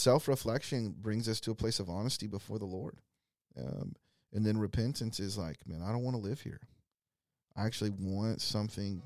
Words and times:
self 0.00 0.28
reflection 0.28 0.94
brings 0.98 1.28
us 1.28 1.40
to 1.40 1.50
a 1.50 1.54
place 1.54 1.78
of 1.78 1.88
honesty 1.88 2.26
before 2.26 2.58
the 2.58 2.64
Lord. 2.64 2.98
Um, 3.56 3.94
and 4.32 4.44
then 4.46 4.58
repentance 4.58 5.20
is 5.20 5.36
like, 5.36 5.58
man, 5.66 5.82
I 5.82 5.92
don't 5.92 6.02
want 6.02 6.16
to 6.16 6.22
live 6.22 6.40
here. 6.40 6.60
I 7.56 7.66
actually 7.66 7.90
want 7.98 8.40
something 8.40 9.02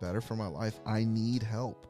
better 0.00 0.20
for 0.20 0.36
my 0.36 0.46
life. 0.46 0.78
I 0.86 1.04
need 1.04 1.42
help. 1.42 1.86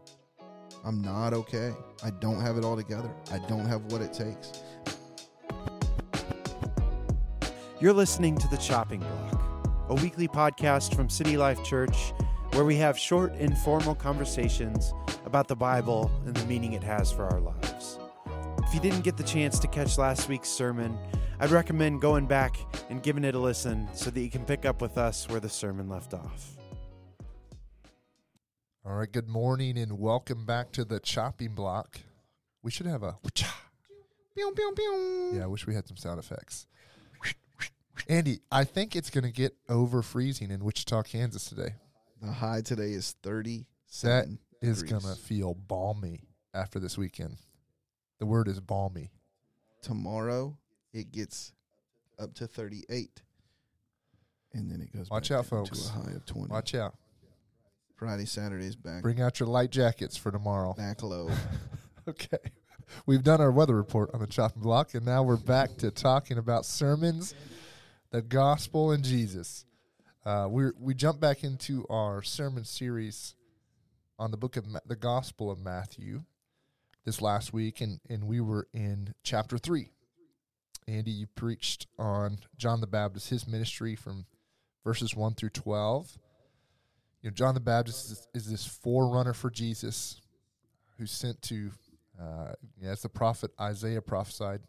I'm 0.85 1.03
not 1.03 1.33
okay. 1.35 1.73
I 2.03 2.11
don't 2.11 2.41
have 2.41 2.57
it 2.57 2.65
all 2.65 2.77
together. 2.77 3.11
I 3.31 3.39
don't 3.49 3.67
have 3.67 3.83
what 3.93 4.01
it 4.01 4.13
takes. 4.13 4.53
You're 7.81 7.93
listening 7.93 8.39
to 8.39 8.49
The 8.49 8.57
Chopping 8.57 9.01
Block, 9.01 9.87
a 9.89 9.95
weekly 9.95 10.29
podcast 10.29 10.95
from 10.95 11.11
City 11.11 11.37
Life 11.37 11.63
Church 11.65 12.13
where 12.55 12.65
we 12.65 12.77
have 12.77 12.97
short, 12.97 13.35
informal 13.35 13.97
conversations 13.97 14.95
about 15.27 15.49
the 15.49 15.57
Bible 15.57 16.09
and 16.25 16.37
the 16.37 16.47
meaning 16.47 16.73
it 16.75 16.85
has 16.85 17.11
for 17.11 17.25
our 17.25 17.41
lives. 17.41 17.99
If 18.75 18.83
you 18.83 18.91
didn't 18.91 19.05
get 19.05 19.17
the 19.17 19.23
chance 19.23 19.61
to 19.61 19.69
catch 19.69 19.99
last 19.99 20.29
week's 20.29 20.49
sermon, 20.49 20.99
I'd 21.39 21.53
recommend 21.53 22.01
going 22.01 22.27
back 22.27 22.57
and 22.91 23.01
giving 23.01 23.23
it 23.23 23.37
a 23.37 23.39
listen 23.39 23.89
so 23.95 24.11
that 24.11 24.21
you 24.21 24.29
can 24.29 24.45
pick 24.45 24.65
up 24.65 24.81
with 24.83 24.99
us 24.99 25.29
where 25.29 25.39
the 25.39 25.49
sermon 25.49 25.89
left 25.89 26.13
off. 26.13 26.57
All 28.85 28.95
right, 28.97 29.13
good 29.13 29.29
morning 29.29 29.79
and 29.79 29.97
welcome 30.01 30.45
back 30.45 30.73
to 30.73 30.85
the 30.85 30.99
chopping 30.99 31.55
block. 31.55 32.01
We 32.65 32.73
should 32.73 32.87
have 32.87 33.05
a 33.05 33.17
yeah. 34.37 35.45
I 35.45 35.47
wish 35.47 35.69
we 35.69 35.75
had 35.77 35.87
some 35.87 35.97
sound 35.97 36.19
effects. 36.19 36.67
Andy, 38.09 38.41
I 38.51 38.65
think 38.65 38.97
it's 38.97 39.09
going 39.09 39.23
to 39.23 39.31
get 39.31 39.55
over 39.69 40.03
freezing 40.03 40.51
in 40.51 40.65
Wichita, 40.65 41.05
Kansas 41.05 41.45
today. 41.45 41.77
The 42.21 42.33
high 42.33 42.61
today 42.63 42.91
is 42.91 43.15
That 43.23 44.25
37. 44.25 44.39
is 44.63 44.83
degrees. 44.83 45.01
going 45.05 45.15
to 45.15 45.21
feel 45.23 45.55
balmy 45.55 46.23
after 46.53 46.81
this 46.81 46.99
weekend. 46.99 47.37
The 48.25 48.31
word 48.31 48.49
is 48.49 48.59
balmy. 48.59 49.11
Tomorrow, 49.83 50.57
it 50.95 51.13
gets 51.13 51.53
up 52.19 52.33
to 52.37 52.47
38. 52.47 53.21
And 54.55 54.71
then 54.71 54.81
it 54.81 54.91
goes 54.97 55.11
Watch 55.11 55.29
back 55.29 55.41
out, 55.41 55.45
folks. 55.45 55.79
to 55.79 55.89
a 55.89 56.03
high 56.05 56.13
of 56.13 56.25
20. 56.25 56.49
Watch 56.51 56.75
out. 56.75 56.95
Friday, 57.97 58.25
Saturday's 58.25 58.77
back, 58.77 59.03
Bring 59.03 59.21
out 59.21 59.41
your 59.41 59.51
light 59.51 59.71
jackets 59.71 60.17
for 60.17 60.33
tomorrow. 60.33 60.73
back 60.79 61.03
low. 61.03 61.29
Okay. 62.09 62.39
We've 63.05 63.23
done 63.23 63.43
our 63.43 63.53
weather 63.53 63.77
report 63.77 64.09
on 64.15 64.21
the 64.21 64.27
chopping 64.27 64.63
block, 64.63 64.95
and 64.95 65.05
now 65.05 65.23
we're 65.23 65.37
back 65.37 65.77
to 65.79 65.91
talking 65.91 66.39
about 66.39 66.65
sermons, 66.65 67.35
the 68.11 68.23
gospel, 68.23 68.91
and 68.93 69.05
Jesus. 69.05 69.67
Uh, 70.25 70.49
we 70.51 70.71
we 70.81 70.95
jump 70.95 71.21
back 71.21 71.45
into 71.45 71.85
our 71.91 72.23
sermon 72.23 72.65
series 72.65 73.35
on 74.19 74.31
the 74.31 74.39
book 74.39 74.57
of 74.57 74.67
Ma- 74.67 74.81
the 74.87 74.97
Gospel 74.97 75.51
of 75.51 75.59
Matthew 75.59 76.23
this 77.05 77.21
last 77.21 77.53
week, 77.53 77.81
and 77.81 78.01
and 78.09 78.25
we 78.25 78.41
were 78.41 78.69
in 78.73 79.15
chapter 79.23 79.59
three. 79.59 79.91
Andy, 80.87 81.11
you 81.11 81.27
preached 81.35 81.87
on 81.99 82.39
John 82.57 82.81
the 82.81 82.87
Baptist, 82.87 83.31
his 83.31 83.47
ministry 83.47 83.97
from 83.97 84.27
verses 84.85 85.15
one 85.15 85.35
through 85.35 85.51
twelve. 85.51 86.19
You 87.23 87.31
know, 87.31 87.35
John 87.35 87.55
the 87.55 87.61
Baptist 87.61 88.11
is, 88.11 88.29
is 88.35 88.51
this 88.51 88.67
forerunner 88.67 89.33
for 89.33 89.51
Jesus, 89.51 90.21
who's 90.99 91.11
sent 91.11 91.41
to 91.43 91.71
uh, 92.21 92.53
as 92.83 93.01
the 93.01 93.09
prophet 93.09 93.51
Isaiah 93.59 94.03
prophesied, 94.03 94.61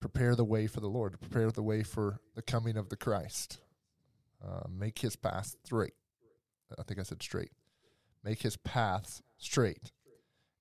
prepare 0.00 0.34
the 0.34 0.44
way 0.44 0.66
for 0.66 0.80
the 0.80 0.88
Lord, 0.88 1.20
prepare 1.20 1.50
the 1.50 1.62
way 1.62 1.82
for 1.82 2.20
the 2.34 2.42
coming 2.42 2.76
of 2.76 2.88
the 2.88 2.96
Christ, 2.96 3.60
uh, 4.44 4.68
make 4.68 4.98
his 4.98 5.14
path 5.14 5.54
straight. 5.64 5.94
I 6.78 6.82
think 6.82 7.00
I 7.00 7.04
said 7.04 7.22
straight. 7.22 7.52
Make 8.22 8.42
his 8.42 8.56
paths 8.56 9.22
straight. 9.38 9.92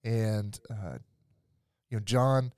And, 0.04 0.60
uh, 0.70 0.98
you 1.90 1.98
know, 1.98 2.04
John 2.04 2.54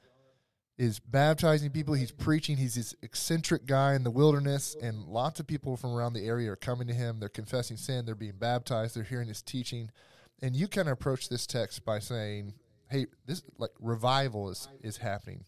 is 0.77 0.99
baptizing 0.99 1.69
people. 1.71 1.93
He's 1.93 2.11
preaching. 2.11 2.57
He's 2.57 2.75
this 2.75 2.95
eccentric 3.01 3.65
guy 3.65 3.93
in 3.93 4.03
the 4.03 4.11
wilderness, 4.11 4.75
and 4.81 5.05
lots 5.05 5.39
of 5.39 5.47
people 5.47 5.77
from 5.77 5.93
around 5.93 6.13
the 6.13 6.25
area 6.25 6.51
are 6.51 6.55
coming 6.55 6.87
to 6.87 6.93
him. 6.93 7.19
They're 7.19 7.29
confessing 7.29 7.77
sin. 7.77 8.05
They're 8.05 8.15
being 8.15 8.37
baptized. 8.39 8.95
They're 8.95 9.03
hearing 9.03 9.27
his 9.27 9.41
teaching. 9.41 9.91
And 10.41 10.55
you 10.55 10.67
kind 10.67 10.87
of 10.87 10.93
approach 10.93 11.29
this 11.29 11.45
text 11.45 11.85
by 11.85 11.99
saying, 11.99 12.53
"Hey, 12.89 13.05
this 13.27 13.43
like 13.57 13.71
revival 13.79 14.49
is 14.49 14.67
is 14.81 14.97
happening, 14.97 15.45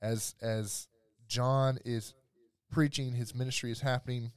as 0.00 0.34
as 0.40 0.88
John 1.28 1.78
is 1.84 2.14
preaching, 2.70 3.12
his 3.12 3.34
ministry 3.34 3.70
is 3.70 3.80
happening. 3.80 4.32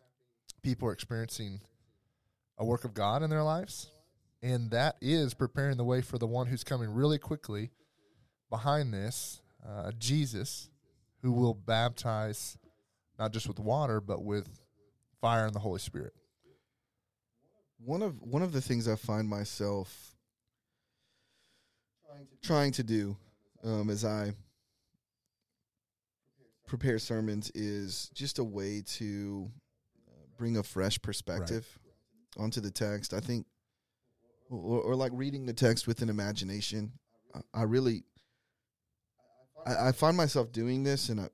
People 0.61 0.89
are 0.89 0.93
experiencing 0.93 1.61
a 2.57 2.65
work 2.65 2.83
of 2.83 2.93
God 2.93 3.23
in 3.23 3.29
their 3.29 3.43
lives, 3.43 3.89
and 4.45 4.69
that 4.69 4.95
is 5.01 5.33
preparing 5.33 5.75
the 5.75 5.83
way 5.83 6.01
for 6.01 6.19
the 6.19 6.27
one 6.27 6.45
who's 6.45 6.63
coming 6.63 6.87
really 6.89 7.17
quickly 7.17 7.71
behind 8.51 8.93
this, 8.93 9.41
uh, 9.67 9.91
Jesus, 9.97 10.69
who 11.23 11.31
will 11.31 11.55
baptize 11.55 12.55
not 13.17 13.33
just 13.33 13.47
with 13.47 13.59
water 13.59 13.99
but 13.99 14.23
with 14.23 14.47
fire 15.19 15.47
and 15.47 15.55
the 15.55 15.59
Holy 15.59 15.79
Spirit. 15.79 16.13
one 17.83 18.03
of 18.03 18.21
one 18.21 18.43
of 18.43 18.51
the 18.51 18.61
things 18.61 18.87
I 18.87 18.95
find 18.95 19.27
myself 19.27 20.15
trying 22.43 22.71
to 22.73 22.83
do 22.83 23.17
um, 23.63 23.89
as 23.89 24.05
I 24.05 24.31
prepare 26.67 26.99
sermons 26.99 27.51
is 27.55 28.09
just 28.13 28.37
a 28.37 28.43
way 28.43 28.83
to 28.97 29.49
bring 30.37 30.57
a 30.57 30.63
fresh 30.63 31.01
perspective 31.01 31.79
onto 32.37 32.61
the 32.61 32.71
text. 32.71 33.13
I 33.13 33.19
think, 33.19 33.45
or, 34.49 34.81
or 34.81 34.95
like 34.95 35.11
reading 35.15 35.45
the 35.45 35.53
text 35.53 35.87
with 35.87 36.01
an 36.01 36.09
imagination. 36.09 36.91
I, 37.33 37.39
I 37.53 37.63
really, 37.63 38.03
I, 39.65 39.89
I 39.89 39.91
find 39.91 40.15
myself 40.15 40.51
doing 40.51 40.83
this, 40.83 41.09
and 41.09 41.19
I, 41.19 41.29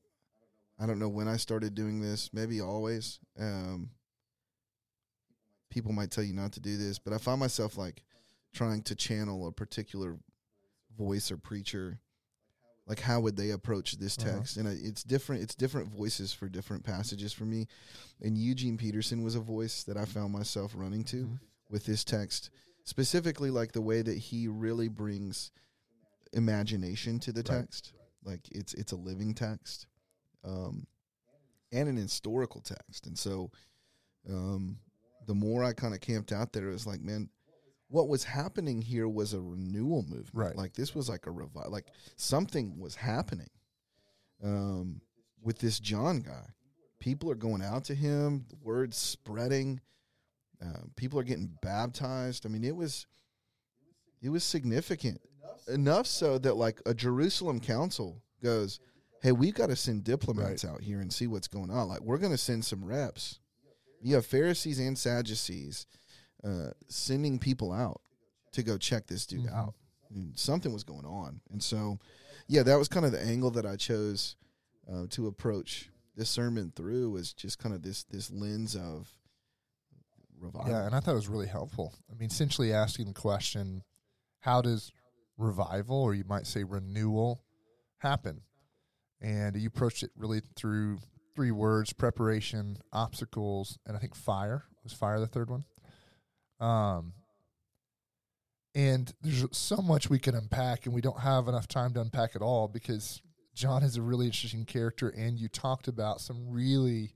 I 0.79 0.85
don't 0.85 0.99
know 0.99 1.09
when 1.09 1.27
I 1.27 1.37
started 1.37 1.75
doing 1.75 2.01
this. 2.01 2.29
Maybe 2.33 2.61
always. 2.61 3.19
Um, 3.39 3.91
people 5.69 5.93
might 5.93 6.11
tell 6.11 6.23
you 6.23 6.33
not 6.33 6.51
to 6.53 6.59
do 6.59 6.77
this, 6.77 6.99
but 6.99 7.13
I 7.13 7.17
find 7.17 7.39
myself 7.39 7.77
like 7.77 8.03
trying 8.53 8.81
to 8.83 8.95
channel 8.95 9.47
a 9.47 9.51
particular 9.51 10.17
voice 10.97 11.31
or 11.31 11.37
preacher. 11.37 11.99
Like 12.87 12.99
how 12.99 13.21
would 13.21 13.37
they 13.37 13.51
approach 13.51 13.93
this 13.97 14.17
Uh-huh. 14.17 14.35
text? 14.37 14.57
And 14.57 14.67
it's 14.67 15.03
different. 15.03 15.43
It's 15.43 15.55
different 15.55 15.87
voices 15.87 16.33
for 16.33 16.49
different 16.49 16.83
passages 16.83 17.31
for 17.31 17.45
me. 17.45 17.67
And 18.21 18.37
Eugene 18.37 18.77
Peterson 18.77 19.23
was 19.23 19.35
a 19.35 19.39
voice 19.39 19.83
that 19.83 19.95
I 19.97 20.03
found 20.05 20.33
myself 20.33 20.73
running 20.75 21.03
to 21.05 21.25
Mhm. 21.27 21.39
with 21.69 21.85
this 21.85 22.03
text, 22.03 22.49
specifically 22.83 23.49
like 23.49 23.71
the 23.71 23.81
way 23.81 24.01
that 24.01 24.17
he 24.17 24.47
really 24.47 24.87
brings 24.87 25.51
imagination 26.33 27.19
to 27.19 27.31
the 27.31 27.39
Right. 27.41 27.61
text. 27.61 27.93
Like 28.23 28.41
it's 28.51 28.73
it's 28.75 28.91
a 28.91 28.95
living 28.97 29.33
text, 29.33 29.87
um, 30.43 30.85
and 31.71 31.89
an 31.89 31.97
historical 31.97 32.61
text. 32.61 33.07
And 33.07 33.17
so, 33.17 33.51
um, 34.29 34.77
the 35.25 35.33
more 35.33 35.63
I 35.63 35.73
kind 35.73 35.93
of 35.93 36.01
camped 36.01 36.31
out 36.31 36.53
there, 36.53 36.69
it 36.69 36.73
was 36.73 36.85
like, 36.85 37.01
man, 37.01 37.29
what 37.87 38.07
was 38.07 38.23
happening 38.23 38.81
here 38.81 39.07
was 39.07 39.33
a 39.33 39.41
renewal 39.41 40.03
movement. 40.03 40.29
Right. 40.33 40.55
Like 40.55 40.73
this 40.73 40.93
was 40.93 41.09
like 41.09 41.25
a 41.25 41.31
revival. 41.31 41.71
Like 41.71 41.87
something 42.15 42.79
was 42.79 42.95
happening 42.95 43.49
um, 44.43 45.01
with 45.41 45.59
this 45.59 45.79
John 45.79 46.19
guy. 46.19 46.45
People 46.99 47.31
are 47.31 47.35
going 47.35 47.63
out 47.63 47.83
to 47.85 47.95
him. 47.95 48.45
The 48.49 48.57
word's 48.61 48.97
spreading. 48.97 49.81
Um, 50.61 50.91
people 50.95 51.19
are 51.19 51.23
getting 51.23 51.49
baptized. 51.61 52.45
I 52.45 52.49
mean, 52.49 52.63
it 52.63 52.75
was 52.75 53.07
it 54.21 54.29
was 54.29 54.43
significant 54.43 55.19
enough 55.67 56.05
so 56.07 56.37
that 56.39 56.55
like 56.55 56.81
a 56.85 56.93
Jerusalem 56.93 57.59
council 57.59 58.21
goes, 58.43 58.79
"Hey, 59.21 59.31
we've 59.31 59.53
got 59.55 59.67
to 59.67 59.75
send 59.75 60.03
diplomats 60.03 60.63
out 60.63 60.81
here 60.81 60.99
and 61.01 61.11
see 61.11 61.27
what's 61.27 61.47
going 61.47 61.71
on. 61.71 61.87
Like, 61.87 62.01
we're 62.01 62.17
going 62.19 62.31
to 62.31 62.37
send 62.37 62.63
some 62.65 62.83
reps. 62.85 63.39
You 64.01 64.15
have 64.15 64.25
Pharisees 64.25 64.79
and 64.79 64.97
Sadducees 64.97 65.85
uh, 66.43 66.71
sending 66.87 67.39
people 67.39 67.71
out 67.71 68.01
to 68.51 68.63
go 68.63 68.77
check 68.77 69.07
this 69.07 69.25
dude 69.25 69.45
Mhm. 69.45 69.53
out. 69.53 69.75
And 70.13 70.37
something 70.37 70.73
was 70.73 70.83
going 70.83 71.05
on, 71.05 71.39
and 71.51 71.63
so 71.63 71.97
yeah, 72.47 72.63
that 72.63 72.75
was 72.75 72.87
kind 72.89 73.05
of 73.05 73.11
the 73.13 73.21
angle 73.23 73.49
that 73.51 73.65
I 73.65 73.77
chose 73.77 74.35
uh, 74.91 75.05
to 75.11 75.27
approach 75.27 75.89
this 76.15 76.29
sermon 76.29 76.71
through. 76.75 77.11
Was 77.11 77.31
just 77.33 77.59
kind 77.59 77.73
of 77.73 77.81
this 77.81 78.03
this 78.03 78.29
lens 78.29 78.75
of 78.75 79.15
revival. 80.41 80.71
Yeah, 80.71 80.85
and 80.85 80.95
I 80.95 80.99
thought 80.99 81.11
it 81.11 81.15
was 81.15 81.27
really 81.27 81.47
helpful. 81.47 81.93
I 82.11 82.15
mean, 82.15 82.29
essentially 82.29 82.73
asking 82.73 83.07
the 83.07 83.13
question, 83.13 83.83
how 84.39 84.61
does 84.61 84.91
revival, 85.37 86.01
or 86.01 86.13
you 86.13 86.23
might 86.27 86.47
say 86.47 86.63
renewal, 86.63 87.43
happen? 87.99 88.41
And 89.21 89.55
you 89.55 89.67
approached 89.67 90.03
it 90.03 90.11
really 90.15 90.41
through 90.55 90.99
three 91.35 91.51
words 91.51 91.93
preparation, 91.93 92.77
obstacles, 92.91 93.77
and 93.85 93.95
I 93.95 93.99
think 93.99 94.15
fire. 94.15 94.65
Was 94.83 94.93
fire 94.93 95.19
the 95.19 95.27
third 95.27 95.49
one? 95.49 95.63
Um, 96.59 97.13
and 98.73 99.13
there's 99.21 99.45
so 99.51 99.77
much 99.77 100.09
we 100.09 100.19
can 100.19 100.35
unpack, 100.35 100.85
and 100.85 100.95
we 100.95 101.01
don't 101.01 101.19
have 101.19 101.47
enough 101.47 101.67
time 101.67 101.93
to 101.93 102.01
unpack 102.01 102.35
it 102.35 102.41
all 102.41 102.67
because 102.67 103.21
John 103.53 103.83
is 103.83 103.97
a 103.97 104.01
really 104.01 104.27
interesting 104.27 104.65
character, 104.65 105.09
and 105.09 105.37
you 105.37 105.49
talked 105.49 105.87
about 105.87 106.21
some 106.21 106.49
really 106.49 107.13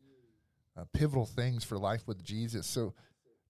uh, 0.78 0.84
pivotal 0.94 1.26
things 1.26 1.64
for 1.64 1.78
life 1.78 2.02
with 2.08 2.24
Jesus. 2.24 2.68
So, 2.68 2.94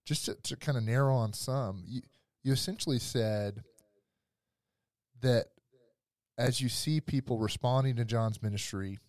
just 0.06 0.26
to, 0.26 0.34
to 0.34 0.56
kind 0.56 0.78
of 0.78 0.84
narrow 0.84 1.14
on 1.14 1.34
some, 1.34 1.82
you 1.86 2.00
you 2.42 2.52
essentially 2.52 3.00
said 3.00 3.64
that 5.20 5.46
as 6.38 6.60
you 6.60 6.68
see 6.68 7.00
people 7.00 7.38
responding 7.38 7.96
to 7.96 8.04
John's 8.04 8.42
ministry, 8.42 9.00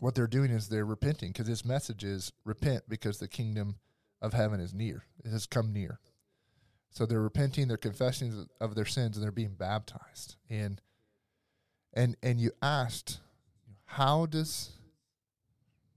what 0.00 0.16
they're 0.16 0.26
doing 0.26 0.50
is 0.50 0.68
they're 0.68 0.84
repenting 0.84 1.30
because 1.30 1.46
his 1.46 1.64
message 1.64 2.02
is 2.02 2.32
repent 2.44 2.82
because 2.88 3.18
the 3.18 3.28
kingdom 3.28 3.76
of 4.20 4.32
heaven 4.32 4.58
is 4.58 4.74
near. 4.74 5.04
It 5.24 5.30
has 5.30 5.46
come 5.46 5.72
near. 5.72 6.00
So 6.90 7.06
they're 7.06 7.22
repenting, 7.22 7.68
they're 7.68 7.76
confessing 7.76 8.46
of 8.60 8.74
their 8.74 8.84
sins, 8.84 9.16
and 9.16 9.24
they're 9.24 9.30
being 9.30 9.54
baptized. 9.54 10.34
And 10.50 10.80
and 11.94 12.16
and 12.24 12.40
you 12.40 12.50
asked, 12.60 13.20
how 13.84 14.26
does 14.26 14.70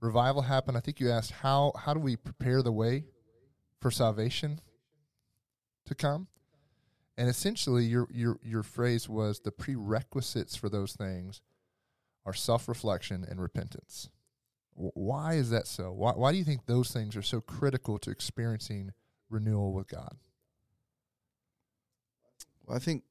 revival 0.00 0.42
happen? 0.42 0.76
I 0.76 0.80
think 0.80 1.00
you 1.00 1.10
asked 1.10 1.32
how 1.32 1.72
how 1.76 1.92
do 1.92 1.98
we 2.00 2.14
prepare 2.14 2.62
the 2.62 2.72
way 2.72 3.06
for 3.80 3.90
salvation 3.90 4.60
to 5.86 5.94
come? 5.94 6.28
And 7.18 7.28
essentially, 7.28 7.84
your 7.84 8.08
your 8.10 8.38
your 8.42 8.62
phrase 8.62 9.08
was 9.08 9.40
the 9.40 9.52
prerequisites 9.52 10.54
for 10.54 10.68
those 10.68 10.92
things 10.92 11.40
are 12.26 12.34
self 12.34 12.68
reflection 12.68 13.24
and 13.28 13.40
repentance. 13.40 14.10
Why 14.74 15.34
is 15.34 15.48
that 15.50 15.66
so? 15.66 15.92
Why 15.92 16.12
why 16.12 16.32
do 16.32 16.38
you 16.38 16.44
think 16.44 16.66
those 16.66 16.90
things 16.90 17.16
are 17.16 17.22
so 17.22 17.40
critical 17.40 17.98
to 18.00 18.10
experiencing 18.10 18.92
renewal 19.30 19.72
with 19.72 19.88
God? 19.88 20.16
Well, 22.66 22.76
I 22.76 22.80
think 22.80 23.04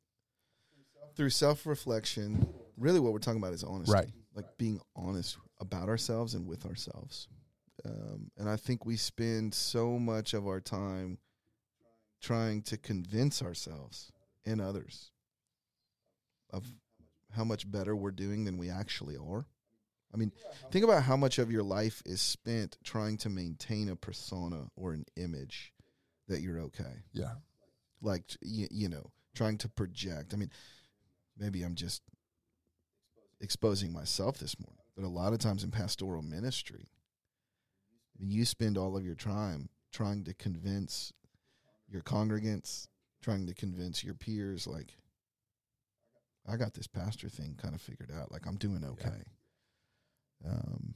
through 1.15 1.31
self 1.31 1.65
reflection, 1.65 2.47
really 2.77 2.99
what 2.99 3.13
we're 3.13 3.19
talking 3.19 3.41
about 3.41 3.53
is 3.53 3.63
honesty. 3.63 3.93
Right. 3.93 4.09
Like 4.35 4.57
being 4.57 4.81
honest 4.95 5.37
about 5.59 5.87
ourselves 5.89 6.33
and 6.33 6.45
with 6.45 6.65
ourselves. 6.65 7.27
Um, 7.85 8.31
and 8.37 8.49
I 8.49 8.55
think 8.55 8.85
we 8.85 8.97
spend 8.97 9.53
so 9.53 9.99
much 9.99 10.33
of 10.33 10.47
our 10.47 10.59
time 10.59 11.19
trying 12.21 12.63
to 12.63 12.77
convince 12.77 13.41
ourselves 13.43 14.11
and 14.45 14.59
others 14.59 15.11
of 16.51 16.65
how 17.35 17.43
much 17.43 17.69
better 17.69 17.95
we're 17.95 18.11
doing 18.11 18.45
than 18.45 18.57
we 18.57 18.69
actually 18.69 19.17
are. 19.17 19.45
I 20.13 20.17
mean, 20.17 20.31
think 20.71 20.85
about 20.85 21.03
how 21.03 21.17
much 21.17 21.39
of 21.39 21.51
your 21.51 21.63
life 21.63 22.01
is 22.05 22.21
spent 22.21 22.77
trying 22.83 23.17
to 23.17 23.29
maintain 23.29 23.89
a 23.89 23.95
persona 23.95 24.69
or 24.75 24.93
an 24.93 25.05
image 25.17 25.73
that 26.27 26.41
you're 26.41 26.59
okay. 26.61 27.03
Yeah. 27.11 27.33
Like, 28.01 28.23
you, 28.41 28.67
you 28.71 28.89
know, 28.89 29.11
trying 29.35 29.57
to 29.59 29.69
project. 29.69 30.33
I 30.33 30.37
mean, 30.37 30.51
maybe 31.37 31.63
I'm 31.63 31.75
just 31.75 32.01
exposing 33.41 33.91
myself 33.91 34.37
this 34.37 34.55
morning, 34.59 34.85
but 34.95 35.03
a 35.03 35.09
lot 35.09 35.33
of 35.33 35.39
times 35.39 35.63
in 35.63 35.71
pastoral 35.71 36.21
ministry, 36.21 36.87
you 38.19 38.45
spend 38.45 38.77
all 38.77 38.95
of 38.95 39.05
your 39.05 39.15
time 39.15 39.69
trying 39.91 40.23
to 40.25 40.33
convince 40.33 41.13
your 41.87 42.01
congregants, 42.01 42.87
trying 43.21 43.45
to 43.47 43.53
convince 43.53 44.03
your 44.03 44.15
peers, 44.15 44.67
like, 44.67 44.95
I 46.47 46.57
got 46.57 46.73
this 46.73 46.87
pastor 46.87 47.29
thing 47.29 47.57
kind 47.61 47.73
of 47.73 47.81
figured 47.81 48.11
out. 48.11 48.31
Like, 48.31 48.45
I'm 48.45 48.57
doing 48.57 48.83
okay. 48.83 49.23
Yeah. 50.43 50.51
Um, 50.51 50.95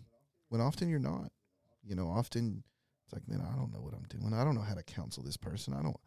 when 0.50 0.62
often 0.62 0.90
you're 0.90 1.00
not. 1.00 1.32
You 1.84 1.96
know, 1.96 2.10
often 2.10 2.64
it's 3.06 3.14
like, 3.14 3.28
man, 3.28 3.42
I 3.42 3.56
don't 3.58 3.74
know 3.74 3.82
what 3.82 3.94
I'm 3.94 4.06
doing. 4.10 4.34
I 4.34 4.44
don't 4.44 4.54
know 4.54 4.62
how 4.62 4.76
to 4.76 4.84
counsel 4.84 5.24
this 5.24 5.38
person. 5.38 5.74
I 5.74 5.82
don't, 5.82 6.00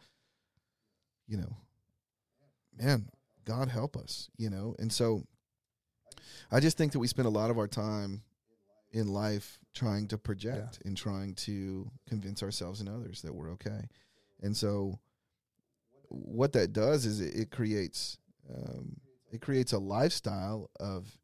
you 1.26 1.38
know, 1.38 1.56
man, 2.78 3.08
God 3.44 3.68
help 3.68 3.96
us, 3.96 4.28
you 4.36 4.50
know? 4.50 4.76
And 4.78 4.92
so 4.92 5.24
I 6.50 6.60
just 6.60 6.76
think 6.76 6.92
that 6.92 6.98
we 7.00 7.08
spend 7.08 7.26
a 7.26 7.30
lot 7.30 7.50
of 7.50 7.58
our 7.58 7.66
time 7.66 8.22
in 8.92 9.08
life 9.08 9.58
trying 9.74 10.06
to 10.08 10.18
project 10.18 10.78
yeah. 10.80 10.88
and 10.88 10.96
trying 10.96 11.34
to 11.34 11.90
convince 12.08 12.42
ourselves 12.42 12.80
and 12.80 12.88
others 12.88 13.22
that 13.22 13.34
we're 13.34 13.50
okay. 13.52 13.88
And 14.42 14.56
so 14.56 14.98
what 16.08 16.52
that 16.52 16.72
does 16.72 17.06
is 17.06 17.20
it, 17.20 17.34
it 17.34 17.50
creates 17.50 18.18
um, 18.52 18.96
it 19.32 19.40
creates 19.40 19.72
a 19.72 19.78
lifestyle 19.78 20.70
of 20.78 21.16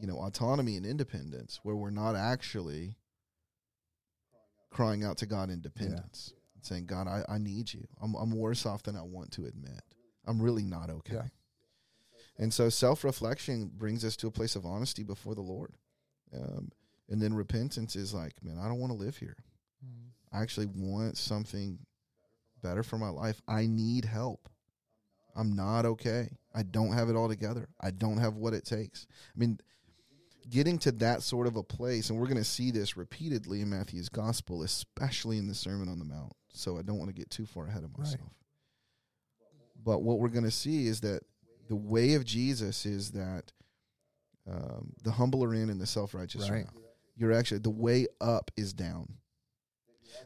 you 0.00 0.06
know 0.06 0.16
autonomy 0.16 0.76
and 0.76 0.84
independence 0.84 1.60
where 1.62 1.76
we're 1.76 1.90
not 1.90 2.16
actually 2.16 2.96
crying 4.70 5.04
out 5.04 5.18
to 5.18 5.26
God 5.26 5.48
independence 5.48 6.32
yeah. 6.34 6.40
and 6.54 6.64
saying, 6.64 6.86
God, 6.86 7.06
I, 7.06 7.22
I 7.28 7.38
need 7.38 7.72
you. 7.72 7.86
I'm 8.02 8.14
I'm 8.14 8.36
worse 8.36 8.66
off 8.66 8.82
than 8.82 8.96
I 8.96 9.02
want 9.02 9.30
to 9.32 9.46
admit. 9.46 9.80
I'm 10.26 10.42
really 10.42 10.64
not 10.64 10.90
okay. 10.90 11.14
Yeah. 11.14 11.22
And 12.38 12.52
so 12.52 12.68
self 12.68 13.04
reflection 13.04 13.70
brings 13.72 14.04
us 14.04 14.16
to 14.16 14.26
a 14.26 14.32
place 14.32 14.56
of 14.56 14.66
honesty 14.66 15.04
before 15.04 15.34
the 15.34 15.40
Lord. 15.40 15.72
Um, 16.34 16.70
and 17.08 17.20
then 17.20 17.34
repentance 17.34 17.96
is 17.96 18.12
like, 18.12 18.34
man, 18.42 18.58
I 18.58 18.68
don't 18.68 18.78
want 18.78 18.92
to 18.92 18.98
live 18.98 19.16
here. 19.16 19.36
Mm. 19.84 20.10
I 20.32 20.42
actually 20.42 20.66
want 20.66 21.16
something 21.16 21.78
better 22.62 22.82
for 22.82 22.98
my 22.98 23.08
life. 23.08 23.40
I 23.46 23.66
need 23.66 24.04
help. 24.04 24.48
I'm 25.36 25.54
not 25.54 25.84
okay. 25.84 26.30
I 26.54 26.62
don't 26.62 26.92
have 26.92 27.08
it 27.08 27.16
all 27.16 27.28
together. 27.28 27.68
I 27.80 27.90
don't 27.90 28.18
have 28.18 28.36
what 28.36 28.54
it 28.54 28.64
takes. 28.64 29.06
I 29.34 29.38
mean, 29.38 29.58
getting 30.48 30.78
to 30.78 30.92
that 30.92 31.22
sort 31.22 31.46
of 31.46 31.56
a 31.56 31.62
place, 31.62 32.08
and 32.08 32.18
we're 32.18 32.26
going 32.26 32.36
to 32.38 32.44
see 32.44 32.70
this 32.70 32.96
repeatedly 32.96 33.60
in 33.60 33.70
Matthew's 33.70 34.08
gospel, 34.08 34.62
especially 34.62 35.38
in 35.38 35.46
the 35.46 35.54
Sermon 35.54 35.88
on 35.88 35.98
the 35.98 36.04
Mount. 36.04 36.32
So 36.48 36.78
I 36.78 36.82
don't 36.82 36.98
want 36.98 37.10
to 37.10 37.14
get 37.14 37.30
too 37.30 37.44
far 37.44 37.66
ahead 37.66 37.84
of 37.84 37.96
myself. 37.96 38.20
Right. 38.20 38.30
But 39.84 40.02
what 40.02 40.18
we're 40.18 40.28
going 40.28 40.44
to 40.44 40.50
see 40.50 40.86
is 40.86 41.00
that 41.02 41.20
the 41.68 41.76
way 41.76 42.14
of 42.14 42.24
Jesus 42.24 42.86
is 42.86 43.10
that 43.12 43.52
um, 44.50 44.92
the 45.02 45.10
humble 45.10 45.42
are 45.44 45.54
in 45.54 45.70
and 45.70 45.80
the 45.80 45.86
self 45.86 46.14
righteous 46.14 46.50
right. 46.50 46.62
are 46.62 46.66
out. 46.66 46.74
You're 47.16 47.32
actually 47.32 47.58
the 47.58 47.70
way 47.70 48.06
up 48.20 48.50
is 48.56 48.72
down. 48.72 49.14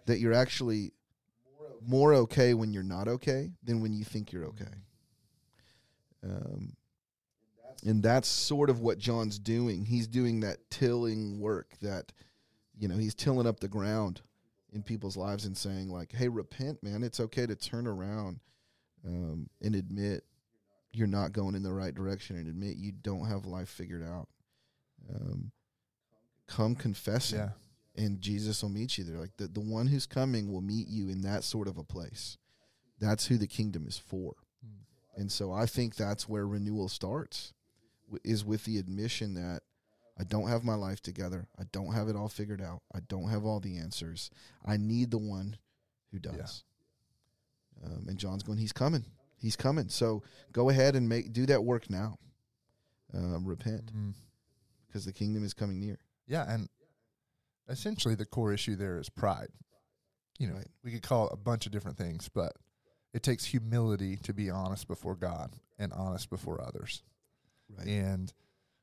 That 0.06 0.18
you're 0.18 0.32
actually 0.32 0.92
more 1.86 2.14
okay 2.14 2.54
when 2.54 2.72
you're 2.72 2.82
not 2.82 3.08
okay 3.08 3.50
than 3.62 3.80
when 3.80 3.92
you 3.92 4.04
think 4.04 4.32
you're 4.32 4.44
okay. 4.46 4.64
Um, 6.22 6.76
and 7.84 8.02
that's 8.02 8.28
sort 8.28 8.68
of 8.68 8.80
what 8.80 8.98
John's 8.98 9.38
doing. 9.38 9.86
He's 9.86 10.06
doing 10.06 10.40
that 10.40 10.58
tilling 10.70 11.40
work 11.40 11.74
that, 11.80 12.12
you 12.78 12.88
know, 12.88 12.96
he's 12.96 13.14
tilling 13.14 13.46
up 13.46 13.60
the 13.60 13.68
ground 13.68 14.20
in 14.72 14.82
people's 14.82 15.16
lives 15.16 15.46
and 15.46 15.56
saying 15.56 15.88
like, 15.88 16.12
"Hey, 16.12 16.28
repent, 16.28 16.82
man. 16.82 17.02
It's 17.02 17.20
okay 17.20 17.46
to 17.46 17.56
turn 17.56 17.86
around 17.86 18.40
um, 19.06 19.48
and 19.62 19.74
admit 19.74 20.24
you're 20.92 21.06
not 21.06 21.32
going 21.32 21.54
in 21.54 21.62
the 21.62 21.72
right 21.72 21.94
direction 21.94 22.36
and 22.36 22.48
admit 22.48 22.76
you 22.76 22.92
don't 22.92 23.26
have 23.26 23.46
life 23.46 23.68
figured 23.68 24.02
out. 24.02 24.28
Um, 25.14 25.52
come 26.46 26.74
confessing, 26.74 27.38
yeah. 27.38 27.50
and 27.96 28.20
Jesus 28.20 28.62
will 28.62 28.70
meet 28.70 28.98
you 28.98 29.04
there. 29.04 29.18
Like 29.18 29.36
the, 29.36 29.46
the 29.46 29.60
one 29.60 29.86
who's 29.86 30.06
coming 30.06 30.52
will 30.52 30.60
meet 30.60 30.88
you 30.88 31.08
in 31.08 31.22
that 31.22 31.44
sort 31.44 31.68
of 31.68 31.78
a 31.78 31.84
place. 31.84 32.36
That's 32.98 33.26
who 33.26 33.38
the 33.38 33.46
kingdom 33.46 33.86
is 33.86 33.96
for. 33.96 34.34
Hmm. 34.62 35.20
And 35.20 35.32
so 35.32 35.52
I 35.52 35.66
think 35.66 35.94
that's 35.94 36.28
where 36.28 36.46
renewal 36.46 36.88
starts, 36.88 37.54
w- 38.06 38.20
is 38.24 38.44
with 38.44 38.64
the 38.64 38.78
admission 38.78 39.34
that 39.34 39.62
I 40.18 40.24
don't 40.24 40.48
have 40.48 40.64
my 40.64 40.74
life 40.74 41.00
together. 41.00 41.46
I 41.58 41.62
don't 41.72 41.94
have 41.94 42.08
it 42.08 42.16
all 42.16 42.28
figured 42.28 42.60
out. 42.60 42.82
I 42.94 42.98
don't 43.08 43.30
have 43.30 43.44
all 43.44 43.60
the 43.60 43.78
answers. 43.78 44.30
I 44.66 44.76
need 44.76 45.10
the 45.10 45.18
one 45.18 45.56
who 46.12 46.18
does. 46.18 46.64
Yeah. 47.82 47.86
Um, 47.86 48.04
and 48.06 48.18
John's 48.18 48.42
going, 48.42 48.58
He's 48.58 48.72
coming. 48.72 49.06
He's 49.40 49.56
coming. 49.56 49.88
So 49.88 50.22
go 50.52 50.68
ahead 50.68 50.94
and 50.96 51.08
make 51.08 51.32
do 51.32 51.46
that 51.46 51.64
work 51.64 51.88
now. 51.90 52.18
Um, 53.12 53.44
repent, 53.44 53.86
because 54.86 55.02
mm-hmm. 55.02 55.08
the 55.08 55.12
kingdom 55.12 55.44
is 55.44 55.52
coming 55.52 55.80
near. 55.80 55.98
Yeah, 56.28 56.44
and 56.48 56.68
essentially 57.68 58.14
the 58.14 58.24
core 58.24 58.52
issue 58.52 58.76
there 58.76 58.98
is 58.98 59.08
pride. 59.08 59.48
You 60.38 60.48
know, 60.48 60.54
right. 60.54 60.68
we 60.84 60.92
could 60.92 61.02
call 61.02 61.26
it 61.26 61.32
a 61.32 61.36
bunch 61.36 61.66
of 61.66 61.72
different 61.72 61.98
things, 61.98 62.28
but 62.28 62.52
it 63.12 63.22
takes 63.22 63.44
humility 63.44 64.16
to 64.18 64.32
be 64.32 64.48
honest 64.48 64.86
before 64.86 65.16
God 65.16 65.52
and 65.78 65.92
honest 65.92 66.30
before 66.30 66.62
others. 66.62 67.02
Right. 67.76 67.86
And 67.86 68.32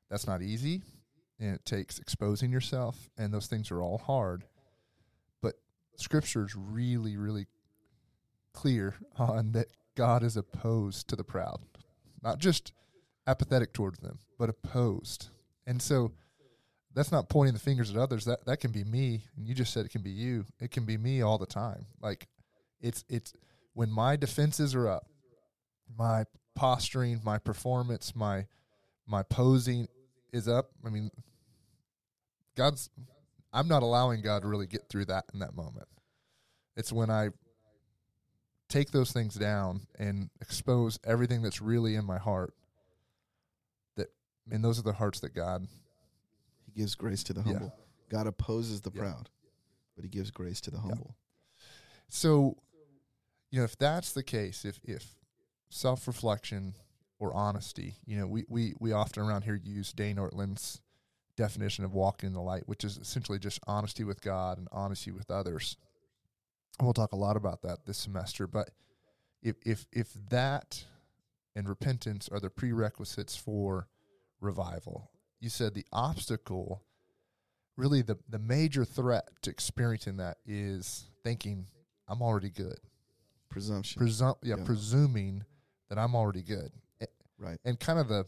that's 0.09 0.27
not 0.27 0.41
easy. 0.41 0.81
And 1.39 1.55
it 1.55 1.65
takes 1.65 1.99
exposing 1.99 2.51
yourself, 2.51 3.09
and 3.17 3.33
those 3.33 3.47
things 3.47 3.69
are 3.71 3.81
all 3.81 3.99
hard. 3.99 4.45
But 5.41 5.55
scripture 5.95 6.43
is 6.43 6.55
really, 6.55 7.15
really 7.15 7.45
clear 8.53 8.95
on 9.17 9.51
that 9.53 9.67
God 9.97 10.21
is 10.21 10.37
opposed 10.37 11.07
to 11.09 11.15
the 11.15 11.23
proud, 11.23 11.59
not 12.23 12.37
just 12.37 12.71
apathetic 13.25 13.73
towards 13.73 13.99
them, 13.99 14.19
but 14.37 14.47
opposed. 14.47 15.29
And 15.65 15.81
so 15.81 16.11
that's 16.93 17.11
not 17.11 17.29
pointing 17.29 17.55
the 17.55 17.59
fingers 17.59 17.89
at 17.89 17.97
others. 17.97 18.25
That 18.25 18.45
that 18.45 18.59
can 18.59 18.71
be 18.71 18.83
me, 18.83 19.23
and 19.35 19.47
you 19.47 19.55
just 19.55 19.73
said 19.73 19.85
it 19.85 19.91
can 19.91 20.03
be 20.03 20.11
you. 20.11 20.45
It 20.61 20.69
can 20.69 20.85
be 20.85 20.97
me 20.97 21.23
all 21.23 21.39
the 21.39 21.47
time. 21.47 21.87
Like 21.99 22.27
it's 22.79 23.03
it's 23.09 23.33
when 23.73 23.89
my 23.89 24.15
defenses 24.15 24.75
are 24.75 24.87
up, 24.87 25.07
my 25.97 26.25
posturing, 26.55 27.19
my 27.23 27.39
performance, 27.39 28.15
my 28.15 28.45
my 29.07 29.23
posing 29.23 29.87
is 30.31 30.47
up. 30.47 30.69
I 30.85 30.89
mean, 30.89 31.09
God's 32.55 32.91
I'm 33.51 33.67
not 33.67 33.81
allowing 33.81 34.21
God 34.21 34.43
to 34.43 34.47
really 34.47 34.67
get 34.67 34.89
through 34.89 35.05
that 35.05 35.25
in 35.33 35.39
that 35.39 35.55
moment. 35.55 35.87
It's 36.75 36.93
when 36.93 37.09
I 37.09 37.29
take 38.69 38.91
those 38.91 39.11
things 39.11 39.35
down 39.35 39.87
and 39.97 40.29
expose 40.41 40.99
everything 41.05 41.41
that's 41.41 41.61
really 41.61 41.95
in 41.95 42.05
my 42.05 42.17
heart 42.17 42.53
that 43.95 44.07
and 44.51 44.63
those 44.63 44.79
are 44.79 44.83
the 44.83 44.93
hearts 44.93 45.19
that 45.21 45.33
God 45.33 45.67
he 46.65 46.71
gives 46.79 46.95
grace 46.95 47.23
to 47.23 47.33
the 47.33 47.41
humble. 47.41 47.73
Yeah. 47.75 48.17
God 48.17 48.27
opposes 48.27 48.81
the 48.81 48.91
yeah. 48.93 49.01
proud, 49.01 49.29
but 49.95 50.03
he 50.03 50.09
gives 50.09 50.31
grace 50.31 50.61
to 50.61 50.71
the 50.71 50.79
humble. 50.79 51.15
Yeah. 51.15 51.63
So, 52.09 52.57
you 53.51 53.59
know, 53.59 53.65
if 53.65 53.77
that's 53.77 54.13
the 54.13 54.23
case, 54.23 54.65
if 54.65 54.79
if 54.83 55.15
self-reflection 55.69 56.73
or 57.19 57.33
honesty. 57.33 57.95
You 58.05 58.19
know, 58.19 58.27
we, 58.27 58.45
we, 58.47 58.73
we 58.79 58.91
often 58.91 59.23
around 59.23 59.43
here 59.43 59.59
use 59.63 59.91
Dane 59.91 60.17
Ortlund's 60.17 60.81
definition 61.35 61.83
of 61.83 61.93
walking 61.93 62.27
in 62.27 62.33
the 62.33 62.41
light, 62.41 62.63
which 62.67 62.83
is 62.83 62.97
essentially 62.97 63.39
just 63.39 63.59
honesty 63.67 64.03
with 64.03 64.21
God 64.21 64.57
and 64.57 64.67
honesty 64.71 65.11
with 65.11 65.29
others. 65.29 65.77
We'll 66.81 66.93
talk 66.93 67.11
a 67.11 67.17
lot 67.17 67.37
about 67.37 67.61
that 67.63 67.85
this 67.85 67.97
semester. 67.97 68.45
But 68.47 68.69
if 69.41 69.55
if 69.65 69.85
if 69.91 70.13
that 70.29 70.85
and 71.55 71.67
repentance 71.67 72.29
are 72.29 72.39
the 72.39 72.49
prerequisites 72.49 73.35
for 73.35 73.87
revival, 74.39 75.09
you 75.39 75.49
said 75.49 75.73
the 75.73 75.85
obstacle, 75.91 76.83
really 77.75 78.01
the 78.03 78.17
the 78.29 78.39
major 78.39 78.85
threat 78.85 79.27
to 79.41 79.49
experiencing 79.49 80.17
that 80.17 80.37
is 80.45 81.09
thinking 81.23 81.65
I'm 82.07 82.21
already 82.21 82.49
good. 82.51 82.77
Presumption. 83.49 84.01
Presum- 84.01 84.37
yeah, 84.43 84.55
Yeah. 84.57 84.63
presuming 84.65 85.45
that 85.89 85.97
I'm 85.97 86.15
already 86.15 86.43
good. 86.43 86.71
Right. 87.39 87.59
and 87.63 87.79
kind 87.79 87.99
of 87.99 88.07
the 88.07 88.25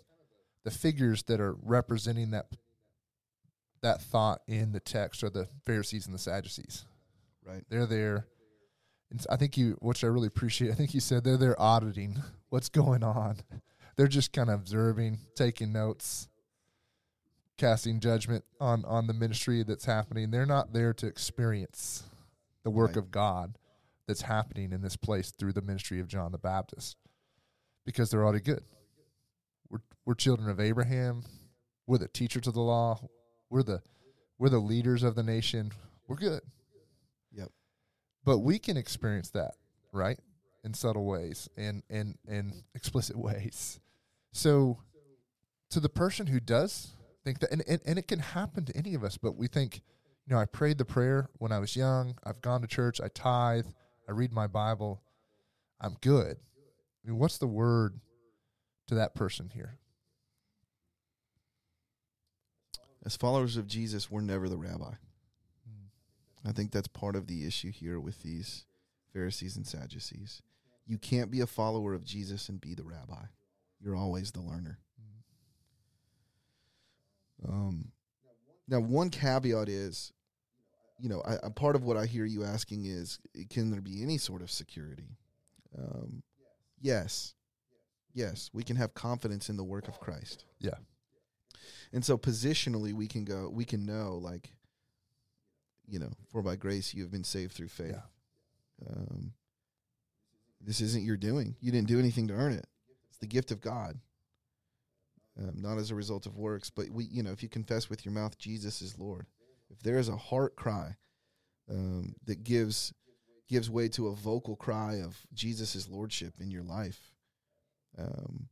the 0.63 0.72
figures 0.72 1.24
that 1.24 1.39
are 1.39 1.53
representing 1.63 2.29
that 2.32 2.46
that 3.82 4.01
thought 4.01 4.41
in 4.48 4.72
the 4.72 4.79
text 4.79 5.24
are 5.24 5.29
the 5.32 5.48
Pharisees 5.65 6.06
and 6.06 6.13
the 6.13 6.20
Sadducees. 6.20 6.86
Right. 7.46 7.63
They're 7.70 7.86
there. 7.88 8.27
And 9.12 9.25
I 9.30 9.36
think 9.38 9.58
you, 9.58 9.78
which 9.82 10.04
I 10.04 10.08
really 10.08 10.28
appreciate. 10.28 10.72
I 10.72 10.75
think 10.75 10.94
you 10.94 11.00
said 11.00 11.24
they're 11.24 11.38
there 11.38 11.60
auditing 11.60 12.22
what's 12.50 12.70
going 12.70 13.04
on. 13.04 13.38
They're 13.96 14.08
just 14.08 14.32
kind 14.32 14.50
of 14.50 14.62
observing, 14.62 15.18
taking 15.36 15.74
notes, 15.74 16.30
casting 17.58 18.00
judgment 18.00 18.46
on 18.62 18.86
on 18.86 19.08
the 19.08 19.13
ministry 19.13 19.62
that's 19.63 19.84
happening. 19.84 20.32
They're 20.32 20.46
not 20.46 20.72
there 20.72 20.94
to 20.94 21.06
experience 21.08 22.04
the 22.63 22.70
work 22.70 22.92
Right. 22.92 22.98
of 22.98 23.12
God 23.12 23.58
that's 24.08 24.22
happening 24.22 24.72
in 24.72 24.82
this 24.82 24.96
place 24.96 25.32
through 25.32 25.51
the 25.51 25.62
ministry 25.62 26.00
of 26.00 26.08
John 26.08 26.32
the 26.32 26.38
Baptist, 26.38 26.96
because 27.86 28.10
they're 28.10 28.24
already 28.24 28.39
good. 28.39 28.63
We're 29.70 29.82
we're 30.06 30.13
children 30.16 30.50
of 30.50 30.62
Abraham. 30.62 31.24
We're 31.86 31.98
the 31.98 32.08
teachers 32.08 32.48
of 32.48 32.54
the 32.54 32.62
law. 32.62 33.01
We're 33.50 33.63
the 33.63 33.82
we're 34.38 34.48
the 34.50 34.60
leaders 34.60 35.04
of 35.04 35.16
the 35.16 35.24
nation. 35.24 35.74
We're 36.08 36.16
good. 36.16 36.42
But 38.24 38.40
we 38.40 38.60
can 38.60 38.78
experience 38.78 39.30
that, 39.32 39.56
right? 39.92 40.20
In 40.64 40.74
subtle 40.74 41.06
ways 41.06 41.50
and 41.58 41.84
and 41.90 42.18
and 42.28 42.64
explicit 42.76 43.18
ways. 43.18 43.80
So 44.32 44.80
to 45.72 45.80
the 45.80 45.90
person 45.90 46.28
who 46.28 46.40
does 46.40 46.94
think 47.24 47.40
that 47.40 47.52
and, 47.52 47.64
and, 47.68 47.82
and 47.86 48.00
it 48.00 48.08
can 48.08 48.20
happen 48.20 48.66
to 48.66 48.76
any 48.78 48.94
of 48.94 49.04
us, 49.04 49.18
but 49.18 49.36
we 49.36 49.48
think, 49.48 49.82
you 50.26 50.36
know, 50.36 50.42
I 50.42 50.46
prayed 50.46 50.78
the 50.78 50.86
prayer 50.86 51.30
when 51.38 51.52
I 51.52 51.60
was 51.60 51.76
young, 51.76 52.16
I've 52.24 52.42
gone 52.42 52.62
to 52.62 52.68
church, 52.68 53.00
I 53.02 53.08
tithe, 53.08 53.68
I 54.08 54.12
read 54.12 54.34
my 54.34 54.48
Bible, 54.48 55.02
I'm 55.80 55.96
good. 56.02 56.38
I 56.38 57.08
mean, 57.10 57.18
what's 57.18 57.38
the 57.38 57.48
word 57.48 58.00
to 58.88 58.96
that 58.96 59.16
person 59.16 59.52
here? 59.54 59.78
As 63.06 63.16
followers 63.16 63.56
of 63.56 63.68
Jesus, 63.68 64.12
we're 64.12 64.22
never 64.22 64.50
the 64.50 64.58
rabbi. 64.58 64.94
I 66.46 66.51
think 66.51 66.72
that's 66.72 66.88
part 66.88 67.15
of 67.15 67.27
the 67.27 67.46
issue 67.46 67.72
here 67.72 68.00
with 68.00 68.22
these 68.24 68.65
Pharisees 69.13 69.58
and 69.58 69.67
Sadducees. 69.67 70.41
You 70.86 70.98
can't 70.98 71.29
be 71.29 71.41
a 71.41 71.48
follower 71.48 71.93
of 71.93 72.03
Jesus 72.03 72.50
and 72.50 72.62
be 72.62 72.74
the 72.74 72.84
rabbi. 72.84 73.25
You're 73.79 73.96
always 73.96 74.31
the 74.31 74.41
learner. 74.41 74.79
Um, 77.48 77.91
now, 78.67 78.79
one 78.79 79.10
caveat 79.10 79.69
is, 79.69 80.12
you 81.00 81.10
know, 81.10 81.22
I, 81.22 81.38
a 81.43 81.50
part 81.50 81.75
of 81.75 81.84
what 81.84 81.98
I 81.98 82.05
hear 82.05 82.25
you 82.25 82.43
asking 82.43 82.86
is, 82.86 83.19
can 83.50 83.72
there 83.72 83.81
be 83.81 84.01
any 84.03 84.17
sort 84.17 84.41
of 84.41 84.51
security? 84.51 85.17
Um, 85.77 86.24
yes, 86.81 87.34
yes, 88.13 88.50
we 88.53 88.63
can 88.63 88.75
have 88.75 88.93
confidence 88.93 89.50
in 89.50 89.58
the 89.58 89.63
work 89.63 89.88
of 89.88 90.00
Christ. 90.00 90.46
Yeah. 90.60 90.75
And 91.93 92.03
so 92.03 92.17
positionally, 92.17 92.93
we 92.93 93.08
can 93.08 93.24
go, 93.25 93.50
we 93.51 93.65
can 93.65 93.86
know, 93.86 94.19
like, 94.22 94.51
you 95.89 96.00
know, 96.00 96.12
for 96.31 96.41
by 96.41 96.55
grace 96.55 96.93
you 96.93 97.03
have 97.03 97.12
been 97.12 97.24
saved 97.24 97.53
through 97.53 97.67
faith. 97.67 97.96
Yeah. 97.96 98.89
Um, 98.89 99.34
this 100.62 100.81
isn't 100.81 101.03
your 101.03 101.17
doing. 101.17 101.55
You 101.62 101.72
didn't 101.72 101.88
do 101.88 102.00
anything 102.00 102.27
to 102.27 102.34
earn 102.34 102.53
it. 102.53 102.67
It's 103.10 103.19
the 103.19 103.27
gift 103.27 103.51
of 103.51 103.62
God. 103.62 103.98
Um, 105.38 105.62
not 105.62 105.77
as 105.77 105.89
a 105.89 105.96
result 105.96 106.25
of 106.25 106.38
works, 106.38 106.69
but 106.69 106.89
we, 106.89 107.05
you 107.05 107.24
know, 107.24 107.31
if 107.31 107.41
you 107.41 107.50
confess 107.50 107.89
with 107.89 108.03
your 108.05 108.13
mouth 108.13 108.38
Jesus 108.38 108.81
is 108.81 108.98
Lord, 108.98 109.25
if 109.69 109.81
there 109.81 109.98
is 109.98 110.10
a 110.10 110.17
heart 110.17 110.55
cry 110.55 110.98
um, 111.69 112.15
that 112.25 112.43
gives 112.43 112.93
gives 113.48 113.69
way 113.69 113.88
to 113.88 114.08
a 114.08 114.15
vocal 114.15 114.55
cry 114.55 114.96
of 115.03 115.17
Jesus 115.34 115.88
lordship 115.89 116.36
in 116.39 116.51
your 116.51 116.62
life, 116.63 117.12
um, 117.98 118.50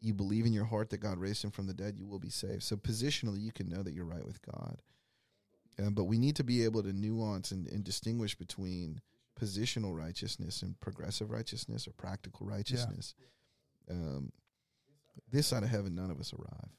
you 0.00 0.12
believe 0.12 0.44
in 0.44 0.52
your 0.52 0.64
heart 0.64 0.90
that 0.90 0.98
God 0.98 1.18
raised 1.18 1.44
him 1.44 1.50
from 1.50 1.66
the 1.66 1.72
dead, 1.72 1.96
you 1.96 2.06
will 2.06 2.18
be 2.18 2.28
saved. 2.28 2.64
So 2.64 2.76
positionally, 2.76 3.40
you 3.40 3.52
can 3.52 3.68
know 3.68 3.82
that 3.82 3.94
you're 3.94 4.04
right 4.04 4.26
with 4.26 4.42
God. 4.42 4.82
Um, 5.82 5.94
but 5.94 6.04
we 6.04 6.18
need 6.18 6.36
to 6.36 6.44
be 6.44 6.64
able 6.64 6.82
to 6.82 6.92
nuance 6.92 7.50
and, 7.50 7.66
and 7.68 7.82
distinguish 7.82 8.34
between 8.34 9.00
positional 9.40 9.96
righteousness 9.96 10.62
and 10.62 10.78
progressive 10.80 11.30
righteousness 11.30 11.88
or 11.88 11.92
practical 11.92 12.46
righteousness. 12.46 13.14
Um, 13.90 14.32
this 15.30 15.46
side 15.46 15.62
of 15.62 15.70
heaven, 15.70 15.94
none 15.94 16.10
of 16.10 16.20
us 16.20 16.32
arrive. 16.32 16.70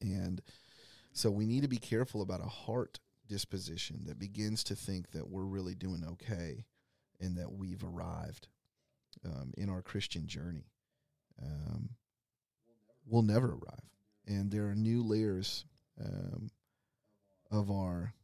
And 0.00 0.40
so 1.12 1.30
we 1.30 1.46
need 1.46 1.62
to 1.62 1.68
be 1.68 1.78
careful 1.78 2.22
about 2.22 2.40
a 2.40 2.48
heart 2.48 2.98
disposition 3.28 4.02
that 4.06 4.18
begins 4.18 4.64
to 4.64 4.74
think 4.74 5.12
that 5.12 5.28
we're 5.28 5.44
really 5.44 5.74
doing 5.74 6.04
okay 6.12 6.64
and 7.20 7.36
that 7.38 7.52
we've 7.52 7.84
arrived 7.84 8.48
um, 9.24 9.52
in 9.56 9.68
our 9.70 9.82
Christian 9.82 10.26
journey. 10.26 10.66
Um, 11.40 11.90
we'll 13.06 13.22
never 13.22 13.48
arrive. 13.48 13.90
And 14.26 14.50
there 14.50 14.66
are 14.66 14.74
new 14.74 15.02
layers 15.02 15.64
um, 16.04 16.50
of 17.50 17.70
our 17.70 18.14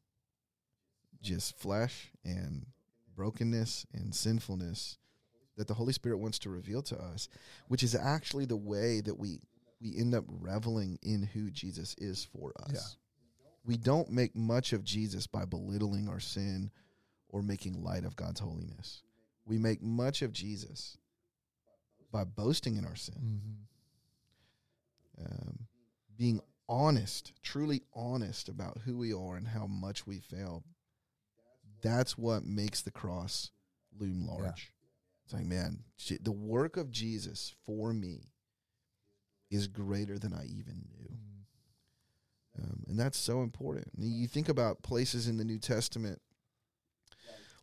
just 1.23 1.57
flesh 1.59 2.11
and 2.25 2.67
brokenness 3.15 3.87
and 3.93 4.15
sinfulness 4.15 4.97
that 5.57 5.69
the 5.69 5.75
Holy 5.75 5.93
Spirit 5.93 6.19
wants 6.19 6.39
to 6.41 6.51
reveal 6.51 6.81
to 6.83 6.97
us, 6.99 7.29
which 7.69 7.83
is 7.83 7.95
actually 7.95 8.47
the 8.47 8.57
way 8.57 9.01
that 9.01 9.19
we 9.19 9.41
we 9.83 9.97
end 9.97 10.15
up 10.15 10.25
reveling 10.29 10.99
in 11.03 11.23
who 11.23 11.51
Jesus 11.51 11.95
is 11.99 12.27
for 12.27 12.53
us. 12.65 12.73
Yeah. 12.75 13.47
We 13.65 13.77
don't 13.79 14.11
make 14.11 14.35
much 14.37 14.73
of 14.75 14.85
Jesus 14.85 15.27
by 15.27 15.45
belittling 15.47 16.09
our 16.09 16.21
sin 16.21 16.71
or 17.31 17.43
making 17.43 17.83
light 17.83 18.05
of 18.05 18.15
God's 18.17 18.41
holiness. 18.41 19.03
We 19.47 19.57
make 19.59 19.83
much 19.83 20.21
of 20.23 20.33
Jesus 20.33 20.99
by 22.13 22.25
boasting 22.25 22.77
in 22.77 22.85
our 22.85 22.97
sin, 22.97 23.41
Mm-hmm. 25.19 25.25
um, 25.25 25.59
being 26.19 26.41
honest, 26.71 27.33
truly 27.43 27.83
honest 27.93 28.49
about 28.49 28.79
who 28.85 28.97
we 28.97 29.13
are 29.13 29.37
and 29.37 29.49
how 29.49 29.67
much 29.67 30.07
we 30.07 30.21
fail. 30.21 30.63
That's 31.83 32.17
what 32.17 32.45
makes 32.45 32.81
the 32.81 32.93
cross 32.93 33.51
loom 33.99 34.27
large. 34.27 34.73
It's 35.25 35.35
like, 35.35 35.47
man, 35.47 35.81
the 36.23 36.33
work 36.33 36.77
of 36.77 36.91
Jesus 36.91 37.55
for 37.67 37.93
me 37.93 38.33
is 39.51 39.67
greater 39.67 40.19
than 40.19 40.33
I 40.33 40.45
even 40.45 40.87
knew. 40.97 41.17
Um, 42.59 42.85
and 42.89 42.99
that's 42.99 43.19
so 43.19 43.43
important. 43.43 43.89
You 43.99 44.29
think 44.29 44.49
about 44.49 44.83
places 44.83 45.27
in 45.27 45.39
the 45.39 45.45
New 45.45 45.59
Testament, 45.59 46.21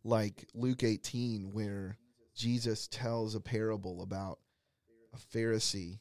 like 0.04 0.46
Luke 0.54 0.82
18, 0.82 1.52
where 1.52 1.96
Jesus 2.36 2.88
tells 2.88 3.34
a 3.34 3.40
parable 3.40 4.02
about 4.02 4.38
a 5.14 5.18
Pharisee 5.18 6.00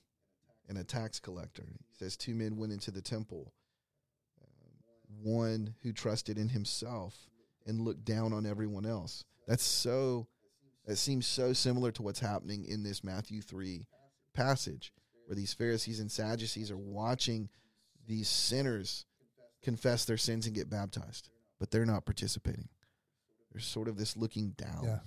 and 0.67 0.77
a 0.77 0.83
tax 0.83 1.19
collector. 1.19 1.63
He 1.69 1.95
says, 1.97 2.17
Two 2.17 2.35
men 2.35 2.57
went 2.57 2.71
into 2.73 2.91
the 2.91 3.01
temple, 3.01 3.53
um, 4.41 5.23
one 5.23 5.75
who 5.83 5.93
trusted 5.93 6.37
in 6.37 6.49
himself 6.49 7.15
and 7.65 7.81
looked 7.81 8.05
down 8.05 8.33
on 8.33 8.45
everyone 8.45 8.85
else. 8.85 9.23
That's 9.47 9.63
so, 9.63 10.27
that 10.85 10.97
seems 10.97 11.25
so 11.25 11.53
similar 11.53 11.91
to 11.93 12.01
what's 12.01 12.19
happening 12.19 12.65
in 12.65 12.83
this 12.83 13.03
Matthew 13.03 13.41
3 13.41 13.87
passage, 14.33 14.91
where 15.25 15.35
these 15.35 15.53
Pharisees 15.53 15.99
and 15.99 16.11
Sadducees 16.11 16.71
are 16.71 16.77
watching 16.77 17.49
these 18.05 18.29
sinners 18.29 19.05
confess 19.61 20.05
their 20.05 20.17
sins 20.17 20.45
and 20.45 20.55
get 20.55 20.69
baptized, 20.69 21.29
but 21.59 21.71
they're 21.71 21.85
not 21.85 22.05
participating. 22.05 22.69
There's 23.51 23.65
sort 23.65 23.87
of 23.87 23.97
this 23.97 24.15
looking 24.15 24.51
down, 24.51 24.83
Yeah. 24.85 24.99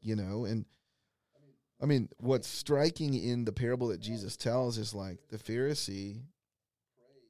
you 0.00 0.16
know, 0.16 0.44
and 0.44 0.64
I 1.84 1.86
mean, 1.86 2.08
what's 2.16 2.48
striking 2.48 3.12
in 3.12 3.44
the 3.44 3.52
parable 3.52 3.88
that 3.88 4.00
Jesus 4.00 4.38
tells 4.38 4.78
is 4.78 4.94
like 4.94 5.18
the 5.28 5.36
Pharisee 5.36 6.22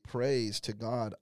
prays 0.06 0.61
to 0.61 0.73
God, 0.73 1.16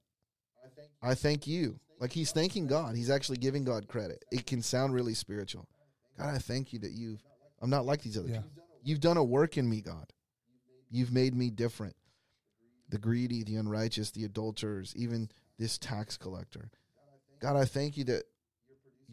I 1.01 1.15
thank 1.15 1.47
you. 1.47 1.81
Like 1.99 2.13
he's 2.13 2.31
thanking 2.31 2.67
God. 2.67 2.95
He's 2.95 3.09
actually 3.09 3.39
giving 3.39 3.65
God 3.65 3.89
credit. 3.89 4.23
It 4.31 4.45
can 4.45 4.61
sound 4.61 4.93
really 4.93 5.15
spiritual. 5.15 5.67
God, 6.19 6.35
I 6.35 6.37
thank 6.37 6.75
you 6.75 6.79
that 6.81 6.91
you've, 6.91 7.23
I'm 7.63 7.71
not 7.71 7.87
like 7.87 8.03
these 8.03 8.19
other 8.19 8.29
Yeah. 8.29 8.43
people. 8.43 8.65
You've 8.85 9.01
done 9.01 9.17
a 9.17 9.25
work 9.25 9.57
in 9.57 9.67
me, 9.67 9.81
God. 9.81 10.13
You've 10.91 11.13
made 11.13 11.35
me 11.35 11.49
different. 11.49 11.97
The 12.91 12.99
greedy, 12.99 13.45
the 13.45 13.57
unrighteous, 13.57 14.11
the 14.11 14.25
adulterers, 14.25 14.93
even 14.95 15.31
this 15.59 15.79
tax 15.79 16.19
collector. 16.19 16.71
God, 17.41 17.57
I 17.57 17.65
thank 17.65 17.97
you 17.97 18.05
that 18.05 18.25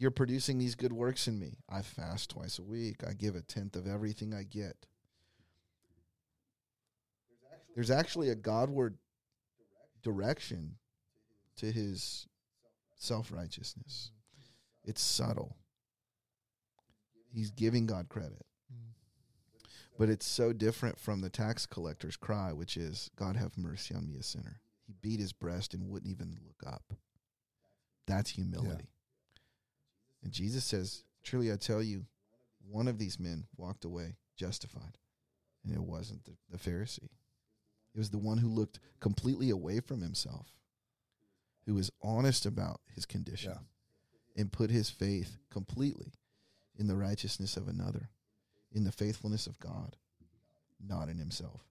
you're 0.00 0.10
producing 0.10 0.56
these 0.56 0.74
good 0.74 0.94
works 0.94 1.28
in 1.28 1.38
me. 1.38 1.58
I 1.68 1.82
fast 1.82 2.30
twice 2.30 2.58
a 2.58 2.62
week. 2.62 3.02
I 3.06 3.12
give 3.12 3.36
a 3.36 3.42
tenth 3.42 3.76
of 3.76 3.86
everything 3.86 4.32
I 4.32 4.44
get. 4.44 4.86
there's 7.74 7.90
actually 7.90 8.30
a 8.30 8.34
Godward 8.34 8.96
direction 10.02 10.76
to 11.56 11.70
his 11.70 12.26
self 12.96 13.30
righteousness. 13.30 14.10
It's 14.84 15.02
subtle. 15.02 15.56
He's 17.32 17.50
giving 17.50 17.86
God 17.86 18.08
credit. 18.08 18.46
But 19.98 20.08
it's 20.08 20.26
so 20.26 20.54
different 20.54 20.98
from 20.98 21.20
the 21.20 21.28
tax 21.28 21.66
collector's 21.66 22.16
cry, 22.16 22.54
which 22.54 22.78
is, 22.78 23.10
God 23.16 23.36
have 23.36 23.58
mercy 23.58 23.94
on 23.94 24.08
me, 24.08 24.16
a 24.18 24.22
sinner. 24.22 24.60
He 24.86 24.94
beat 25.02 25.20
his 25.20 25.34
breast 25.34 25.74
and 25.74 25.90
wouldn't 25.90 26.10
even 26.10 26.38
look 26.46 26.72
up. 26.72 26.94
That's 28.06 28.30
humility. 28.30 28.88
And 30.22 30.32
Jesus 30.32 30.64
says, 30.64 31.04
Truly 31.22 31.52
I 31.52 31.56
tell 31.56 31.82
you, 31.82 32.06
one 32.68 32.88
of 32.88 32.98
these 32.98 33.18
men 33.18 33.44
walked 33.56 33.84
away 33.84 34.16
justified. 34.36 34.98
And 35.64 35.74
it 35.74 35.82
wasn't 35.82 36.24
the, 36.24 36.32
the 36.50 36.58
Pharisee. 36.58 37.04
It 37.94 37.98
was 37.98 38.10
the 38.10 38.18
one 38.18 38.38
who 38.38 38.48
looked 38.48 38.80
completely 39.00 39.50
away 39.50 39.80
from 39.80 40.00
himself, 40.00 40.46
who 41.66 41.74
was 41.74 41.90
honest 42.02 42.46
about 42.46 42.80
his 42.94 43.04
condition 43.04 43.52
Yeah. 43.52 44.40
and 44.40 44.52
put 44.52 44.70
his 44.70 44.88
faith 44.88 45.36
completely 45.50 46.12
in 46.78 46.86
the 46.86 46.96
righteousness 46.96 47.56
of 47.56 47.68
another, 47.68 48.08
in 48.72 48.84
the 48.84 48.92
faithfulness 48.92 49.46
of 49.46 49.58
God, 49.58 49.96
not 50.82 51.08
in 51.08 51.18
himself. 51.18 51.62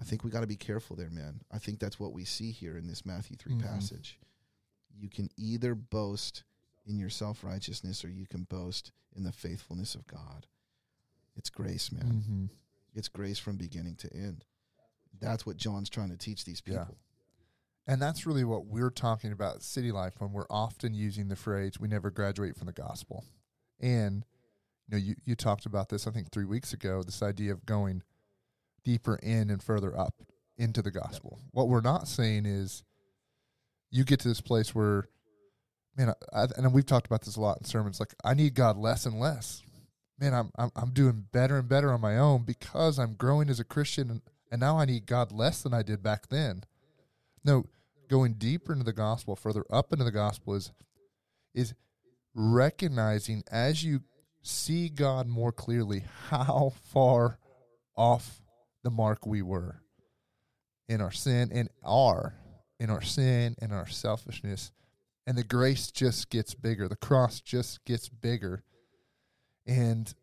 I 0.00 0.04
think 0.04 0.22
we 0.24 0.30
got 0.30 0.40
to 0.42 0.46
be 0.46 0.56
careful 0.56 0.94
there, 0.96 1.10
man. 1.10 1.40
I 1.50 1.58
think 1.58 1.80
that's 1.80 1.98
what 1.98 2.12
we 2.12 2.24
see 2.24 2.52
here 2.52 2.76
in 2.78 2.86
this 2.86 3.04
Matthew 3.04 3.36
3 3.36 3.54
Mhm. 3.54 3.62
passage. 3.62 4.18
You 4.96 5.08
can 5.10 5.28
either 5.36 5.74
boast 5.74 6.44
in 6.88 6.98
your 6.98 7.10
self 7.10 7.44
righteousness 7.44 8.04
or 8.04 8.08
you 8.08 8.26
can 8.26 8.44
boast 8.44 8.92
in 9.16 9.22
the 9.24 9.32
faithfulness 9.32 9.94
of 9.94 10.06
God. 10.06 10.46
It's 11.36 11.50
grace, 11.50 11.92
man. 11.92 12.04
Mm-hmm. 12.22 12.44
It's 12.94 13.08
grace 13.08 13.38
from 13.38 13.56
beginning 13.56 13.96
to 13.96 14.12
end. 14.12 14.44
That's 15.20 15.44
what 15.46 15.56
John's 15.56 15.90
trying 15.90 16.10
to 16.10 16.16
teach 16.16 16.44
these 16.44 16.62
Yeah. 16.64 16.80
people. 16.80 16.98
And 17.86 18.02
that's 18.02 18.26
really 18.26 18.44
what 18.44 18.66
we're 18.66 18.90
talking 18.90 19.32
about 19.32 19.62
city 19.62 19.90
life 19.90 20.14
when 20.18 20.32
we're 20.32 20.46
often 20.50 20.92
using 20.94 21.28
the 21.28 21.36
phrase 21.36 21.80
"we 21.80 21.88
never 21.88 22.10
graduate 22.10 22.56
from 22.56 22.66
the 22.66 22.72
gospel." 22.72 23.24
And 23.80 24.26
you 24.86 24.92
know, 24.92 24.98
you 24.98 25.14
you 25.24 25.34
talked 25.34 25.64
about 25.66 25.88
this 25.88 26.06
I 26.06 26.10
think 26.10 26.30
three 26.30 26.44
weeks 26.44 26.72
ago. 26.72 27.02
This 27.02 27.22
idea 27.22 27.52
of 27.52 27.64
going 27.64 28.02
deeper 28.84 29.16
in 29.22 29.50
and 29.50 29.62
further 29.62 29.98
up 29.98 30.14
into 30.56 30.82
the 30.82 30.90
gospel. 30.90 31.38
What 31.52 31.68
we're 31.68 31.80
not 31.80 32.08
saying 32.08 32.46
is 32.46 32.82
you 33.90 34.04
get 34.04 34.20
to 34.20 34.28
this 34.28 34.40
place 34.40 34.74
where, 34.74 35.08
man, 35.98 36.14
I, 36.32 36.42
I, 36.42 36.46
and 36.56 36.72
we've 36.72 36.86
talked 36.86 37.06
about 37.06 37.22
this 37.22 37.36
a 37.36 37.40
lot 37.40 37.58
in 37.58 37.64
sermons. 37.64 38.00
Like 38.00 38.14
I 38.24 38.32
need 38.32 38.54
God 38.54 38.78
less 38.78 39.04
and 39.04 39.18
less. 39.18 39.62
Man, 40.18 40.32
I'm 40.32 40.50
I'm 40.56 40.70
I'm 40.74 40.90
doing 40.92 41.26
better 41.32 41.58
and 41.58 41.68
better 41.68 41.92
on 41.92 42.00
my 42.00 42.16
own 42.16 42.44
because 42.44 42.98
I'm 42.98 43.14
growing 43.14 43.50
as 43.50 43.60
a 43.60 43.64
Christian, 43.64 44.10
and, 44.10 44.22
and 44.50 44.60
now 44.60 44.78
I 44.78 44.84
need 44.84 45.06
God 45.06 45.32
less 45.32 45.62
than 45.62 45.74
I 45.74 45.82
did 45.82 46.02
back 46.02 46.28
then. 46.28 46.64
No, 47.44 47.66
going 48.08 48.34
deeper 48.34 48.72
into 48.72 48.84
the 48.84 48.92
gospel, 48.92 49.36
further 49.36 49.64
up 49.70 49.92
into 49.92 50.04
the 50.04 50.12
gospel 50.12 50.54
is 50.54 50.72
is 51.54 51.74
recognizing 52.34 53.42
as 53.50 53.82
you 53.84 54.00
see 54.42 54.88
God 54.88 55.26
more 55.26 55.52
clearly 55.52 56.04
how 56.28 56.72
far 56.92 57.38
off 57.96 58.40
the 58.84 58.90
mark 58.90 59.26
we 59.26 59.42
were 59.42 59.82
in 60.88 61.00
our 61.00 61.10
sin 61.10 61.50
and 61.52 61.68
are 61.84 62.34
in 62.78 62.90
our 62.90 63.02
sin 63.02 63.56
and 63.60 63.72
our 63.72 63.88
selfishness 63.88 64.70
and 65.28 65.36
the 65.36 65.44
grace 65.44 65.92
just 65.92 66.30
gets 66.30 66.54
bigger 66.54 66.88
the 66.88 66.96
cross 66.96 67.40
just 67.40 67.84
gets 67.84 68.08
bigger 68.08 68.64
and 69.66 70.14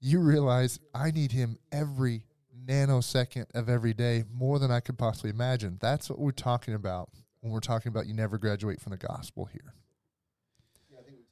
you 0.00 0.18
realize 0.18 0.80
I 0.92 1.12
need 1.12 1.30
him 1.30 1.56
every 1.70 2.24
nanosecond 2.66 3.46
of 3.54 3.68
every 3.68 3.94
day 3.94 4.24
more 4.32 4.58
than 4.58 4.70
I 4.70 4.80
could 4.80 4.98
possibly 4.98 5.30
imagine. 5.30 5.78
That's 5.80 6.10
what 6.10 6.18
we're 6.18 6.32
talking 6.32 6.74
about 6.74 7.10
when 7.40 7.52
we're 7.52 7.60
talking 7.60 7.90
about 7.90 8.06
you 8.06 8.14
never 8.14 8.36
graduate 8.36 8.80
from 8.80 8.90
the 8.90 8.98
gospel 8.98 9.46
here. 9.46 9.74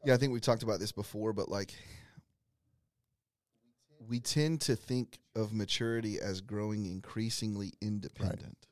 Yeah, 0.05 0.15
I 0.15 0.17
think 0.17 0.33
we've 0.33 0.41
talked 0.41 0.63
about 0.63 0.79
this 0.79 0.93
before, 0.93 1.33
but 1.33 1.49
like 1.49 1.75
we 4.09 4.21
tend 4.21 4.61
to 4.63 4.77
think 4.77 5.19
of 5.35 5.53
maturity 5.53 6.19
as 6.21 6.41
growing 6.41 6.87
increasingly 6.87 7.75
independent. 7.83 8.69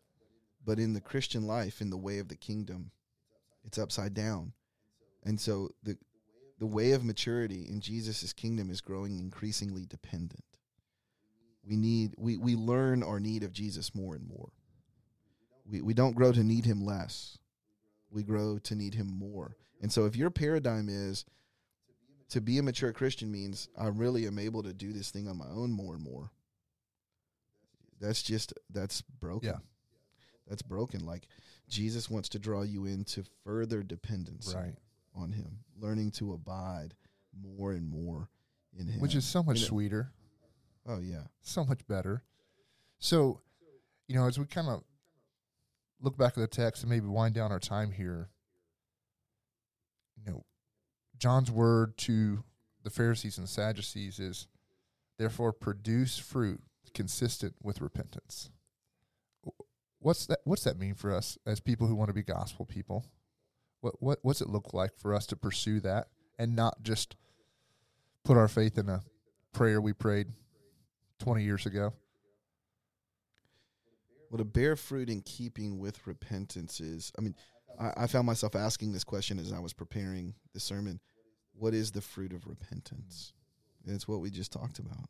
But 0.64 0.78
in 0.78 0.92
the 0.92 1.00
Christian 1.00 1.46
life, 1.46 1.80
in 1.80 1.90
the 1.90 1.96
way 1.96 2.18
of 2.18 2.28
the 2.28 2.36
kingdom, 2.36 2.92
it's 3.68 3.78
upside 3.78 4.14
down. 4.14 4.52
And 5.24 5.38
so 5.38 5.68
the 5.82 5.98
the 6.58 6.66
way 6.66 6.92
of 6.92 7.04
maturity 7.04 7.66
in 7.68 7.80
Jesus' 7.80 8.32
kingdom 8.32 8.70
is 8.70 8.80
growing 8.80 9.18
increasingly 9.18 9.84
dependent. 9.84 10.42
We 11.62 11.76
need 11.76 12.14
we, 12.16 12.38
we 12.38 12.56
learn 12.56 13.02
our 13.02 13.20
need 13.20 13.42
of 13.42 13.52
Jesus 13.52 13.94
more 13.94 14.14
and 14.14 14.26
more. 14.26 14.48
We 15.70 15.82
we 15.82 15.92
don't 15.92 16.16
grow 16.16 16.32
to 16.32 16.42
need 16.42 16.64
him 16.64 16.82
less. 16.82 17.38
We 18.10 18.22
grow 18.22 18.58
to 18.58 18.74
need 18.74 18.94
him 18.94 19.06
more. 19.06 19.54
And 19.82 19.92
so 19.92 20.06
if 20.06 20.16
your 20.16 20.30
paradigm 20.30 20.88
is 20.88 21.26
to 22.30 22.40
be 22.40 22.56
a 22.56 22.62
mature 22.62 22.94
Christian 22.94 23.30
means 23.30 23.68
I 23.78 23.88
really 23.88 24.26
am 24.26 24.38
able 24.38 24.62
to 24.62 24.72
do 24.72 24.94
this 24.94 25.10
thing 25.10 25.28
on 25.28 25.36
my 25.36 25.48
own 25.48 25.70
more 25.70 25.94
and 25.94 26.02
more. 26.02 26.32
That's 28.00 28.22
just 28.22 28.54
that's 28.70 29.02
broken. 29.02 29.50
Yeah. 29.50 29.58
That's 30.48 30.62
broken. 30.62 31.04
Like 31.04 31.28
Jesus 31.68 32.08
wants 32.10 32.28
to 32.30 32.38
draw 32.38 32.62
you 32.62 32.86
into 32.86 33.24
further 33.44 33.82
dependence 33.82 34.54
on 35.14 35.32
him, 35.32 35.58
learning 35.76 36.10
to 36.12 36.32
abide 36.32 36.94
more 37.38 37.72
and 37.72 37.88
more 37.88 38.28
in 38.78 38.86
him. 38.86 39.00
Which 39.00 39.14
is 39.14 39.24
so 39.24 39.42
much 39.42 39.58
You 39.58 39.62
know- 39.64 39.68
sweeter, 39.68 40.12
Oh 40.86 41.00
yeah. 41.00 41.24
so 41.42 41.64
much 41.64 41.86
better. 41.86 42.22
So, 42.98 43.40
you 44.06 44.14
know, 44.16 44.26
as 44.26 44.38
we 44.38 44.46
kind 44.46 44.68
of 44.68 44.82
look 46.00 46.16
back 46.16 46.32
at 46.36 46.40
the 46.40 46.46
text 46.46 46.82
and 46.82 46.90
maybe 46.90 47.06
wind 47.06 47.34
down 47.34 47.52
our 47.52 47.60
time 47.60 47.92
here, 47.92 48.30
you 50.16 50.30
know, 50.32 50.44
John's 51.18 51.50
word 51.50 51.96
to 51.98 52.44
the 52.82 52.90
Pharisees 52.90 53.38
and 53.38 53.48
Sadducees 53.48 54.18
is, 54.18 54.46
therefore, 55.18 55.52
produce 55.52 56.16
fruit 56.18 56.62
consistent 56.94 57.54
with 57.62 57.80
repentance. 57.80 58.50
What's 60.00 60.26
that? 60.26 60.40
What's 60.44 60.64
that 60.64 60.78
mean 60.78 60.94
for 60.94 61.14
us 61.14 61.38
as 61.46 61.60
people 61.60 61.86
who 61.86 61.94
want 61.94 62.08
to 62.08 62.14
be 62.14 62.22
gospel 62.22 62.64
people? 62.64 63.04
What 63.80 63.94
what 64.00 64.18
what's 64.22 64.40
it 64.40 64.48
look 64.48 64.72
like 64.72 64.96
for 64.96 65.14
us 65.14 65.26
to 65.26 65.36
pursue 65.36 65.80
that 65.80 66.08
and 66.38 66.54
not 66.54 66.82
just 66.82 67.16
put 68.24 68.36
our 68.36 68.48
faith 68.48 68.78
in 68.78 68.88
a 68.88 69.02
prayer 69.52 69.80
we 69.80 69.92
prayed 69.92 70.28
twenty 71.18 71.42
years 71.44 71.66
ago? 71.66 71.92
Well, 74.30 74.38
to 74.38 74.44
bear 74.44 74.76
fruit 74.76 75.08
in 75.08 75.22
keeping 75.22 75.78
with 75.78 76.06
repentance 76.06 76.80
is, 76.80 77.12
I 77.18 77.22
mean, 77.22 77.34
I, 77.80 77.92
I 77.96 78.06
found 78.06 78.26
myself 78.26 78.54
asking 78.54 78.92
this 78.92 79.04
question 79.04 79.38
as 79.38 79.52
I 79.52 79.58
was 79.58 79.72
preparing 79.72 80.34
the 80.52 80.60
sermon. 80.60 81.00
What 81.54 81.72
is 81.72 81.90
the 81.90 82.02
fruit 82.02 82.32
of 82.32 82.46
repentance? 82.46 83.32
And 83.86 83.94
it's 83.94 84.06
what 84.06 84.20
we 84.20 84.30
just 84.30 84.52
talked 84.52 84.78
about. 84.78 85.08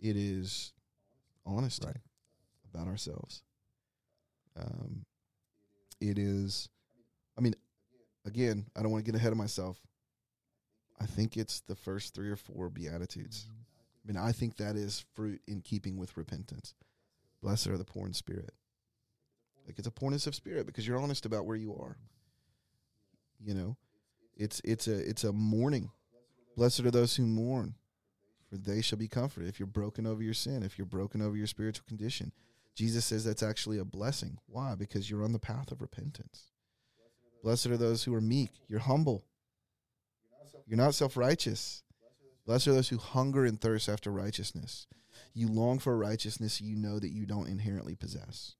It 0.00 0.16
is 0.16 0.72
honesty 1.46 1.86
Right. 1.86 1.96
About 2.72 2.88
ourselves. 2.88 3.42
Um, 4.56 5.04
it 6.00 6.18
is, 6.18 6.68
I 7.36 7.40
mean, 7.40 7.54
again, 8.24 8.66
I 8.76 8.82
don't 8.82 8.90
want 8.90 9.04
to 9.04 9.10
get 9.10 9.18
ahead 9.18 9.32
of 9.32 9.38
myself. 9.38 9.78
I 11.00 11.06
think 11.06 11.36
it's 11.36 11.60
the 11.60 11.76
first 11.76 12.14
three 12.14 12.30
or 12.30 12.36
four 12.36 12.68
Beatitudes. 12.70 13.46
I 14.04 14.12
mean, 14.12 14.16
I 14.16 14.32
think 14.32 14.56
that 14.56 14.76
is 14.76 15.04
fruit 15.14 15.40
in 15.46 15.60
keeping 15.60 15.96
with 15.96 16.16
repentance. 16.16 16.74
Blessed 17.42 17.68
are 17.68 17.78
the 17.78 17.84
poor 17.84 18.06
in 18.06 18.14
spirit. 18.14 18.52
Like 19.66 19.78
it's 19.78 19.86
a 19.86 19.92
poorness 19.92 20.26
of 20.26 20.34
spirit 20.34 20.66
because 20.66 20.86
you're 20.86 20.98
honest 20.98 21.26
about 21.26 21.44
where 21.44 21.56
you 21.56 21.74
are. 21.74 21.98
You 23.38 23.54
know, 23.54 23.76
it's 24.36 24.60
it's 24.64 24.88
a 24.88 24.96
it's 25.08 25.24
a 25.24 25.32
mourning. 25.32 25.90
Blessed 26.56 26.80
are 26.80 26.90
those 26.90 27.14
who 27.14 27.26
mourn, 27.26 27.74
for 28.48 28.56
they 28.56 28.80
shall 28.80 28.98
be 28.98 29.08
comforted. 29.08 29.48
If 29.48 29.60
you're 29.60 29.66
broken 29.66 30.06
over 30.06 30.22
your 30.22 30.34
sin, 30.34 30.62
if 30.62 30.78
you're 30.78 30.86
broken 30.86 31.22
over 31.22 31.36
your 31.36 31.46
spiritual 31.46 31.84
condition, 31.86 32.32
Jesus 32.78 33.06
says 33.06 33.24
that's 33.24 33.42
actually 33.42 33.78
a 33.78 33.84
blessing. 33.84 34.38
Why? 34.46 34.76
Because 34.76 35.10
you're 35.10 35.24
on 35.24 35.32
the 35.32 35.40
path 35.40 35.72
of 35.72 35.80
repentance. 35.80 36.44
Blessed 37.42 37.66
are 37.66 37.76
those 37.76 38.04
who 38.04 38.14
are 38.14 38.20
meek. 38.20 38.50
You're 38.68 38.78
humble. 38.78 39.24
You're 40.64 40.76
not 40.76 40.94
self 40.94 41.16
righteous. 41.16 41.82
Blessed 42.46 42.68
are 42.68 42.74
those 42.74 42.88
who 42.90 42.98
hunger 42.98 43.44
and 43.44 43.60
thirst 43.60 43.88
after 43.88 44.12
righteousness. 44.12 44.86
You 45.34 45.48
long 45.48 45.80
for 45.80 45.98
righteousness 45.98 46.60
you 46.60 46.76
know 46.76 47.00
that 47.00 47.10
you 47.10 47.26
don't 47.26 47.48
inherently 47.48 47.96
possess. 47.96 48.54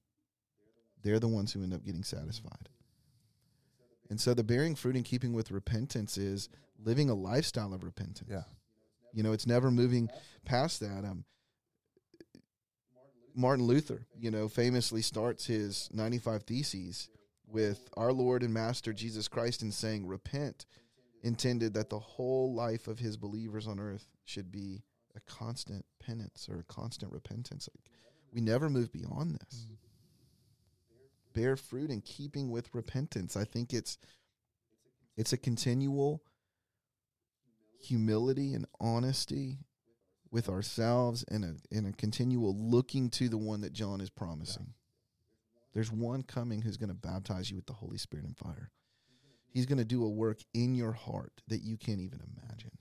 They're 1.05 1.21
the 1.21 1.29
ones 1.29 1.53
who 1.53 1.63
end 1.63 1.73
up 1.73 1.85
getting 1.85 2.03
satisfied. 2.03 2.71
And 4.11 4.21
so 4.21 4.35
the 4.35 4.43
bearing 4.43 4.75
fruit 4.75 4.97
in 4.97 5.05
keeping 5.05 5.33
with 5.33 5.53
repentance 5.53 6.19
is 6.19 6.49
living 6.77 7.09
a 7.09 7.15
lifestyle 7.15 7.73
of 7.73 7.85
repentance. 7.85 8.29
Yeah. 8.29 8.43
You 9.13 9.23
know, 9.23 9.31
it's 9.33 9.47
never 9.47 9.71
moving 9.71 10.09
past 10.45 10.81
that. 10.81 11.05
Um, 11.05 11.25
Martin 13.39 13.67
Luther, 13.67 14.05
you 14.19 14.33
know, 14.33 14.49
famously 14.49 15.01
starts 15.01 15.47
his 15.47 15.89
95 15.93 16.43
Theses 16.43 17.09
with 17.47 17.89
our 17.97 18.13
Lord 18.13 18.43
and 18.43 18.53
Master 18.53 18.93
Jesus 18.93 19.29
Christ 19.29 19.63
and 19.63 19.73
saying, 19.73 20.09
Repent, 20.09 20.67
intended 21.23 21.73
that 21.75 21.89
the 21.89 22.01
whole 22.01 22.53
life 22.53 22.89
of 22.89 22.99
his 22.99 23.17
believers 23.17 23.69
on 23.69 23.79
earth 23.79 24.09
should 24.25 24.51
be 24.51 24.83
a 25.15 25.21
constant 25.21 25.85
penance 26.05 26.49
or 26.51 26.59
a 26.59 26.65
constant 26.65 27.13
repentance. 27.13 27.69
Like, 27.73 27.93
we 28.33 28.41
never 28.41 28.69
move 28.69 28.93
beyond 28.93 29.37
this. 29.37 29.67
Mm. 29.71 29.77
Bear 31.33 31.57
fruit 31.57 31.91
in 31.91 32.01
keeping 32.01 32.51
with 32.51 32.75
repentance. 32.75 33.37
I 33.37 33.45
think 33.45 33.73
it's 33.73 33.99
it's 35.17 35.33
a 35.33 35.39
continual 35.39 36.25
humility 37.81 38.53
and 38.53 38.67
honesty 38.81 39.59
with 40.31 40.49
ourselves 40.49 41.25
and 41.29 41.45
a 41.45 41.55
and 41.75 41.87
a 41.87 41.93
continual 41.93 42.55
looking 42.57 43.11
to 43.11 43.29
the 43.29 43.39
one 43.39 43.61
that 43.63 43.73
John 43.73 44.01
is 44.01 44.11
promising. 44.11 44.75
There's 45.75 45.93
one 45.93 46.23
coming 46.23 46.63
who's 46.63 46.77
going 46.77 46.89
to 46.89 46.95
baptize 46.95 47.51
you 47.51 47.57
with 47.57 47.67
the 47.67 47.73
Holy 47.73 47.99
Spirit 47.99 48.27
and 48.27 48.37
fire. 48.37 48.71
He's 49.49 49.67
going 49.67 49.79
to 49.79 49.85
do 49.85 50.05
a 50.05 50.09
work 50.09 50.41
in 50.55 50.75
your 50.75 50.93
heart 50.93 51.33
that 51.49 51.63
you 51.63 51.77
can't 51.77 52.01
even 52.01 52.21
imagine. 52.21 52.73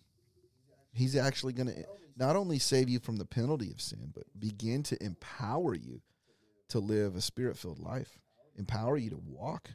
He's 0.92 1.16
actually 1.16 1.54
going 1.54 1.68
to 1.68 1.86
not 2.18 2.36
only 2.36 2.60
save 2.60 2.90
you 2.90 3.00
from 3.00 3.18
the 3.18 3.26
penalty 3.26 3.72
of 3.72 3.80
sin, 3.80 4.12
but 4.14 4.24
begin 4.40 4.84
to 4.84 5.04
empower 5.04 5.76
you 5.76 6.02
to 6.70 6.80
live 6.80 7.16
a 7.16 7.22
spirit 7.22 7.58
filled 7.58 7.80
life, 7.80 8.18
empower 8.58 8.98
you 8.98 9.12
to 9.12 9.22
walk 9.26 9.70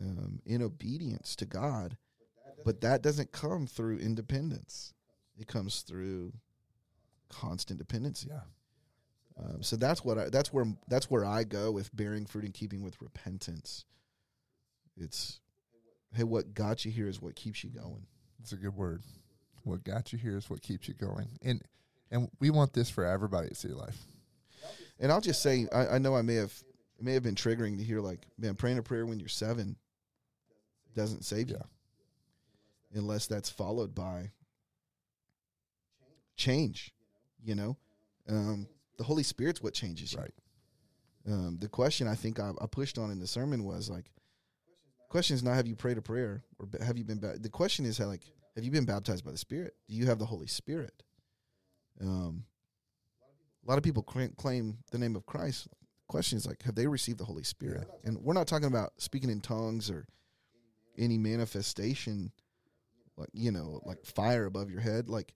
um, 0.00 0.40
in 0.46 0.62
obedience 0.62 1.36
to 1.36 1.44
God. 1.44 1.96
But 2.64 2.80
that 2.80 3.02
doesn't 3.02 3.30
come 3.30 3.66
through 3.66 3.98
independence, 3.98 4.94
it 5.38 5.46
comes 5.46 5.82
through 5.82 6.32
constant 7.30 7.78
dependency. 7.78 8.28
Yeah. 8.30 8.40
Um, 9.38 9.62
so 9.62 9.76
that's 9.76 10.04
what 10.04 10.18
I, 10.18 10.28
that's 10.30 10.52
where 10.52 10.66
that's 10.88 11.10
where 11.10 11.24
I 11.24 11.44
go 11.44 11.70
with 11.70 11.94
bearing 11.94 12.26
fruit 12.26 12.44
in 12.44 12.52
keeping 12.52 12.82
with 12.82 13.00
repentance. 13.00 13.84
It's 14.96 15.40
hey, 16.14 16.24
what 16.24 16.54
got 16.54 16.84
you 16.84 16.90
here 16.90 17.08
is 17.08 17.22
what 17.22 17.36
keeps 17.36 17.62
you 17.62 17.70
going. 17.70 18.06
It's 18.40 18.52
a 18.52 18.56
good 18.56 18.74
word. 18.74 19.02
What 19.62 19.84
got 19.84 20.12
you 20.12 20.18
here 20.18 20.36
is 20.36 20.50
what 20.50 20.62
keeps 20.62 20.88
you 20.88 20.94
going. 20.94 21.28
And 21.42 21.62
and 22.10 22.28
we 22.40 22.50
want 22.50 22.72
this 22.72 22.90
for 22.90 23.04
everybody 23.04 23.48
at 23.48 23.56
City 23.56 23.74
Life. 23.74 23.98
And 24.98 25.12
I'll 25.12 25.20
just 25.20 25.42
say, 25.42 25.68
I, 25.72 25.86
I 25.86 25.98
know 25.98 26.16
I 26.16 26.22
may 26.22 26.34
have 26.34 26.52
it 26.98 27.04
may 27.04 27.12
have 27.14 27.22
been 27.22 27.36
triggering 27.36 27.78
to 27.78 27.84
hear 27.84 28.00
like, 28.00 28.26
man, 28.38 28.56
praying 28.56 28.78
a 28.78 28.82
prayer 28.82 29.06
when 29.06 29.20
you're 29.20 29.28
seven 29.28 29.76
doesn't 30.96 31.24
save 31.24 31.50
you, 31.50 31.60
unless 32.92 33.28
that's 33.28 33.50
followed 33.50 33.94
by 33.94 34.32
change. 36.36 36.92
You 37.42 37.54
know, 37.54 37.76
um, 38.28 38.66
the 38.96 39.04
Holy 39.04 39.22
Spirit's 39.22 39.62
what 39.62 39.74
changes 39.74 40.12
you. 40.12 40.20
Right. 40.20 40.34
Um, 41.26 41.58
the 41.60 41.68
question 41.68 42.08
I 42.08 42.14
think 42.14 42.40
I, 42.40 42.52
I 42.60 42.66
pushed 42.66 42.98
on 42.98 43.10
in 43.10 43.18
the 43.18 43.26
sermon 43.26 43.64
was 43.64 43.88
like, 43.90 44.10
question 45.08 45.34
is 45.34 45.42
not 45.42 45.54
have 45.54 45.66
you 45.66 45.76
prayed 45.76 45.98
a 45.98 46.02
prayer 46.02 46.42
or 46.58 46.68
have 46.84 46.98
you 46.98 47.04
been 47.04 47.18
ba- 47.18 47.38
the 47.38 47.48
question 47.48 47.84
is 47.84 47.98
how, 47.98 48.06
like 48.06 48.22
have 48.56 48.64
you 48.64 48.70
been 48.70 48.84
baptized 48.84 49.24
by 49.24 49.30
the 49.30 49.38
Spirit? 49.38 49.74
Do 49.88 49.94
you 49.94 50.06
have 50.06 50.18
the 50.18 50.26
Holy 50.26 50.46
Spirit? 50.46 51.02
Um, 52.00 52.44
a 53.64 53.68
lot 53.68 53.78
of 53.78 53.84
people 53.84 54.02
claim 54.02 54.78
the 54.90 54.98
name 54.98 55.16
of 55.16 55.26
Christ. 55.26 55.68
The 55.70 55.76
question 56.08 56.38
is 56.38 56.46
like, 56.46 56.62
have 56.62 56.74
they 56.74 56.86
received 56.86 57.18
the 57.18 57.24
Holy 57.24 57.42
Spirit? 57.42 57.88
And 58.04 58.18
we're 58.18 58.34
not 58.34 58.46
talking 58.46 58.66
about 58.66 58.92
speaking 58.98 59.30
in 59.30 59.40
tongues 59.40 59.90
or 59.90 60.06
any 60.96 61.18
manifestation, 61.18 62.32
like 63.16 63.28
you 63.32 63.52
know, 63.52 63.80
like 63.84 64.04
fire 64.04 64.46
above 64.46 64.70
your 64.70 64.80
head, 64.80 65.08
like 65.08 65.34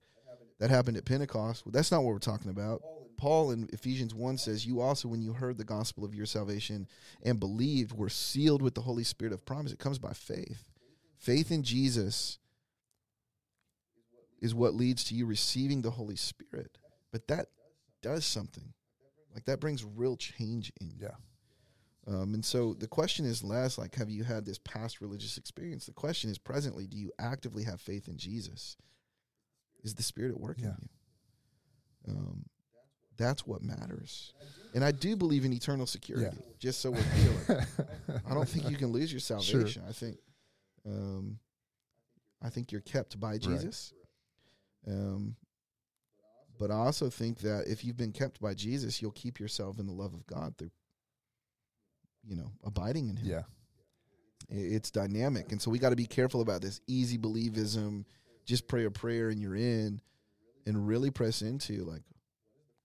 that 0.59 0.69
happened 0.69 0.97
at 0.97 1.05
Pentecost. 1.05 1.65
Well, 1.65 1.71
that's 1.71 1.91
not 1.91 2.03
what 2.03 2.13
we're 2.13 2.19
talking 2.19 2.51
about. 2.51 2.81
Paul 3.17 3.51
in 3.51 3.69
Ephesians 3.71 4.13
1 4.13 4.37
says, 4.37 4.65
You 4.65 4.81
also, 4.81 5.07
when 5.07 5.21
you 5.21 5.33
heard 5.33 5.57
the 5.57 5.63
gospel 5.63 6.03
of 6.03 6.15
your 6.15 6.25
salvation 6.25 6.87
and 7.21 7.39
believed, 7.39 7.93
were 7.93 8.09
sealed 8.09 8.61
with 8.61 8.75
the 8.75 8.81
Holy 8.81 9.03
Spirit 9.03 9.33
of 9.33 9.45
promise. 9.45 9.71
It 9.71 9.79
comes 9.79 9.99
by 9.99 10.13
faith. 10.13 10.69
Faith 11.17 11.51
in 11.51 11.63
Jesus 11.63 12.39
is 14.41 14.53
what 14.53 14.73
leads 14.73 15.05
to 15.05 15.15
you 15.15 15.25
receiving 15.25 15.81
the 15.81 15.91
Holy 15.91 16.17
Spirit. 16.17 16.77
But 17.11 17.27
that 17.29 17.47
does 18.01 18.25
something. 18.25 18.73
Like 19.33 19.45
that 19.45 19.61
brings 19.61 19.85
real 19.85 20.17
change 20.17 20.71
in 20.81 20.89
you. 20.89 20.97
Yeah. 21.03 21.15
Um, 22.05 22.33
and 22.33 22.43
so 22.43 22.73
the 22.73 22.87
question 22.87 23.25
is 23.25 23.43
less 23.43 23.77
like, 23.77 23.95
have 23.95 24.09
you 24.09 24.23
had 24.25 24.45
this 24.45 24.59
past 24.59 24.99
religious 24.99 25.37
experience? 25.37 25.85
The 25.85 25.93
question 25.93 26.29
is 26.29 26.37
presently, 26.37 26.85
do 26.85 26.97
you 26.97 27.11
actively 27.17 27.63
have 27.63 27.79
faith 27.79 28.07
in 28.07 28.17
Jesus? 28.17 28.75
Is 29.83 29.95
the 29.95 30.03
Spirit 30.03 30.31
at 30.31 30.39
work 30.39 30.57
Yeah. 30.59 30.67
in 30.67 30.89
you? 32.07 32.13
Um, 32.15 32.45
that's 33.17 33.45
what 33.45 33.61
matters. 33.61 34.33
And 34.73 34.83
I 34.83 34.91
do 34.91 35.15
believe 35.15 35.45
in 35.45 35.53
eternal 35.53 35.85
security, 35.85 36.35
just 36.59 36.81
so 36.81 36.91
we're 36.91 37.03
clear. 37.45 37.67
I 38.25 38.33
don't 38.33 38.47
think 38.49 38.69
you 38.69 38.75
can 38.77 38.91
lose 38.91 39.11
your 39.13 39.19
salvation. 39.19 39.83
I 39.87 39.91
think, 39.91 40.17
um, 40.85 41.37
I 42.41 42.49
think 42.49 42.71
you're 42.71 42.81
kept 42.81 43.19
by 43.19 43.37
Jesus. 43.37 43.93
Um, 44.87 45.35
but 46.59 46.71
I 46.71 46.75
also 46.75 47.09
think 47.09 47.39
that 47.39 47.67
if 47.67 47.83
you've 47.85 47.97
been 47.97 48.11
kept 48.11 48.41
by 48.41 48.53
Jesus, 48.53 49.01
you'll 49.01 49.11
keep 49.11 49.39
yourself 49.39 49.79
in 49.79 49.85
the 49.85 49.93
love 49.93 50.13
of 50.13 50.25
God 50.27 50.57
through, 50.57 50.71
you 52.27 52.35
know, 52.35 52.51
abiding 52.63 53.09
in 53.09 53.17
Him. 53.17 53.27
Yeah. 53.27 53.43
It's 54.49 54.91
dynamic, 54.91 55.51
and 55.51 55.61
so 55.61 55.71
we 55.71 55.79
got 55.79 55.91
to 55.91 55.95
be 55.95 56.05
careful 56.05 56.41
about 56.41 56.61
this 56.61 56.81
easy 56.87 57.17
believism. 57.17 58.05
Just 58.45 58.67
pray 58.67 58.85
a 58.85 58.91
prayer 58.91 59.29
and 59.29 59.39
you're 59.41 59.55
in, 59.55 60.01
and 60.65 60.87
really 60.87 61.11
press 61.11 61.41
into 61.41 61.83
like, 61.83 62.03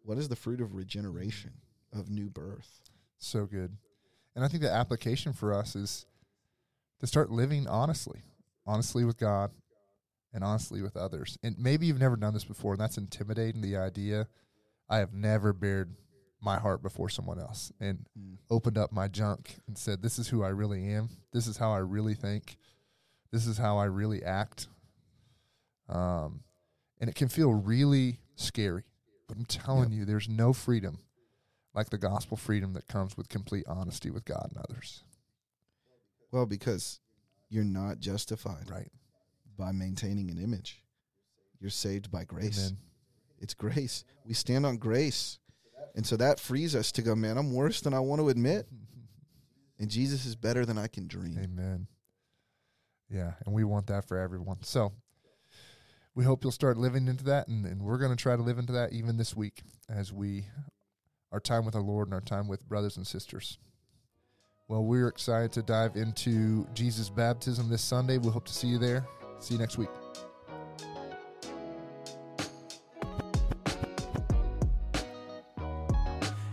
what 0.02 0.18
is 0.18 0.28
the 0.28 0.36
fruit 0.36 0.60
of 0.60 0.74
regeneration, 0.74 1.52
of 1.92 2.10
new 2.10 2.30
birth? 2.30 2.80
So 3.18 3.46
good. 3.46 3.76
And 4.34 4.44
I 4.44 4.48
think 4.48 4.62
the 4.62 4.72
application 4.72 5.32
for 5.32 5.52
us 5.52 5.74
is 5.74 6.06
to 7.00 7.06
start 7.06 7.30
living 7.30 7.66
honestly, 7.66 8.22
honestly 8.66 9.04
with 9.04 9.18
God 9.18 9.50
and 10.32 10.44
honestly 10.44 10.82
with 10.82 10.96
others. 10.96 11.38
And 11.42 11.56
maybe 11.58 11.86
you've 11.86 12.00
never 12.00 12.16
done 12.16 12.34
this 12.34 12.44
before, 12.44 12.72
and 12.72 12.80
that's 12.80 12.98
intimidating 12.98 13.60
the 13.60 13.76
idea. 13.76 14.28
I 14.88 14.98
have 14.98 15.12
never 15.12 15.52
bared 15.52 15.94
my 16.40 16.58
heart 16.58 16.82
before 16.82 17.08
someone 17.08 17.40
else 17.40 17.72
and 17.80 18.06
mm. 18.18 18.36
opened 18.48 18.78
up 18.78 18.92
my 18.92 19.08
junk 19.08 19.56
and 19.66 19.76
said, 19.76 20.02
This 20.02 20.18
is 20.18 20.28
who 20.28 20.44
I 20.44 20.48
really 20.48 20.88
am. 20.88 21.08
This 21.32 21.46
is 21.46 21.56
how 21.56 21.72
I 21.72 21.78
really 21.78 22.14
think. 22.14 22.56
This 23.32 23.46
is 23.46 23.58
how 23.58 23.76
I 23.76 23.84
really 23.84 24.22
act. 24.22 24.68
Um, 25.88 26.40
and 27.00 27.08
it 27.08 27.14
can 27.16 27.28
feel 27.28 27.52
really 27.52 28.20
scary. 28.36 28.84
But 29.28 29.36
I'm 29.36 29.44
telling 29.44 29.92
you, 29.92 30.04
there's 30.04 30.28
no 30.28 30.52
freedom 30.52 30.98
like 31.74 31.90
the 31.90 31.98
gospel 31.98 32.36
freedom 32.36 32.72
that 32.72 32.88
comes 32.88 33.16
with 33.16 33.28
complete 33.28 33.64
honesty 33.68 34.10
with 34.10 34.24
God 34.24 34.48
and 34.50 34.64
others. 34.68 35.04
Well, 36.32 36.46
because 36.46 37.00
you're 37.48 37.64
not 37.64 38.00
justified 38.00 38.70
Right. 38.70 38.90
by 39.56 39.72
maintaining 39.72 40.30
an 40.30 40.38
image. 40.38 40.82
You're 41.60 41.70
saved 41.70 42.10
by 42.10 42.24
grace. 42.24 42.58
Amen. 42.68 42.78
It's 43.40 43.54
grace. 43.54 44.04
We 44.24 44.34
stand 44.34 44.66
on 44.66 44.76
grace. 44.78 45.38
And 45.94 46.06
so 46.06 46.16
that 46.16 46.38
frees 46.40 46.74
us 46.74 46.90
to 46.92 47.02
go, 47.02 47.14
man, 47.14 47.38
I'm 47.38 47.52
worse 47.52 47.80
than 47.80 47.94
I 47.94 48.00
want 48.00 48.20
to 48.20 48.28
admit. 48.28 48.66
And 49.80 49.88
Jesus 49.88 50.26
is 50.26 50.34
better 50.34 50.66
than 50.66 50.76
I 50.76 50.88
can 50.88 51.06
dream. 51.06 51.38
Amen. 51.40 51.86
Yeah, 53.08 53.34
and 53.46 53.54
we 53.54 53.62
want 53.62 53.86
that 53.86 54.08
for 54.08 54.18
everyone. 54.18 54.58
So 54.64 54.92
we 56.18 56.24
hope 56.24 56.42
you'll 56.42 56.50
start 56.50 56.76
living 56.76 57.06
into 57.06 57.22
that, 57.22 57.46
and, 57.46 57.64
and 57.64 57.80
we're 57.80 57.96
going 57.96 58.10
to 58.10 58.16
try 58.20 58.34
to 58.34 58.42
live 58.42 58.58
into 58.58 58.72
that 58.72 58.92
even 58.92 59.16
this 59.16 59.36
week 59.36 59.62
as 59.88 60.12
we 60.12 60.44
our 61.30 61.38
time 61.38 61.64
with 61.64 61.76
our 61.76 61.80
Lord 61.80 62.08
and 62.08 62.14
our 62.14 62.20
time 62.20 62.48
with 62.48 62.68
brothers 62.68 62.96
and 62.96 63.06
sisters. 63.06 63.56
Well, 64.66 64.84
we're 64.84 65.06
excited 65.06 65.52
to 65.52 65.62
dive 65.62 65.94
into 65.94 66.66
Jesus' 66.74 67.08
baptism 67.08 67.68
this 67.68 67.82
Sunday. 67.82 68.18
We 68.18 68.30
hope 68.30 68.46
to 68.46 68.52
see 68.52 68.66
you 68.66 68.78
there. 68.78 69.06
See 69.38 69.54
you 69.54 69.60
next 69.60 69.78
week. 69.78 69.90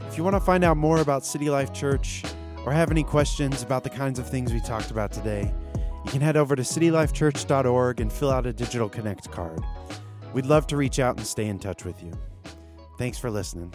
If 0.01 0.15
you 0.15 0.23
want 0.23 0.35
to 0.35 0.41
find 0.41 0.63
out 0.63 0.77
more 0.77 0.99
about 0.99 1.25
City 1.25 1.49
Life 1.49 1.73
Church 1.73 2.21
or 2.67 2.71
have 2.71 2.91
any 2.91 3.03
questions 3.03 3.63
about 3.63 3.83
the 3.83 3.89
kinds 3.89 4.19
of 4.19 4.29
things 4.29 4.53
we 4.53 4.59
talked 4.59 4.91
about 4.91 5.11
today, 5.11 5.51
you 6.05 6.11
can 6.11 6.21
head 6.21 6.37
over 6.37 6.55
to 6.55 6.61
citylifechurch.org 6.61 7.99
and 7.99 8.13
fill 8.13 8.31
out 8.31 8.45
a 8.45 8.53
digital 8.53 8.87
connect 8.87 9.31
card. 9.31 9.59
We'd 10.33 10.45
love 10.45 10.67
to 10.67 10.77
reach 10.77 10.99
out 10.99 11.17
and 11.17 11.25
stay 11.25 11.47
in 11.47 11.59
touch 11.59 11.83
with 11.83 12.01
you. 12.03 12.11
Thanks 12.97 13.17
for 13.17 13.29
listening. 13.31 13.73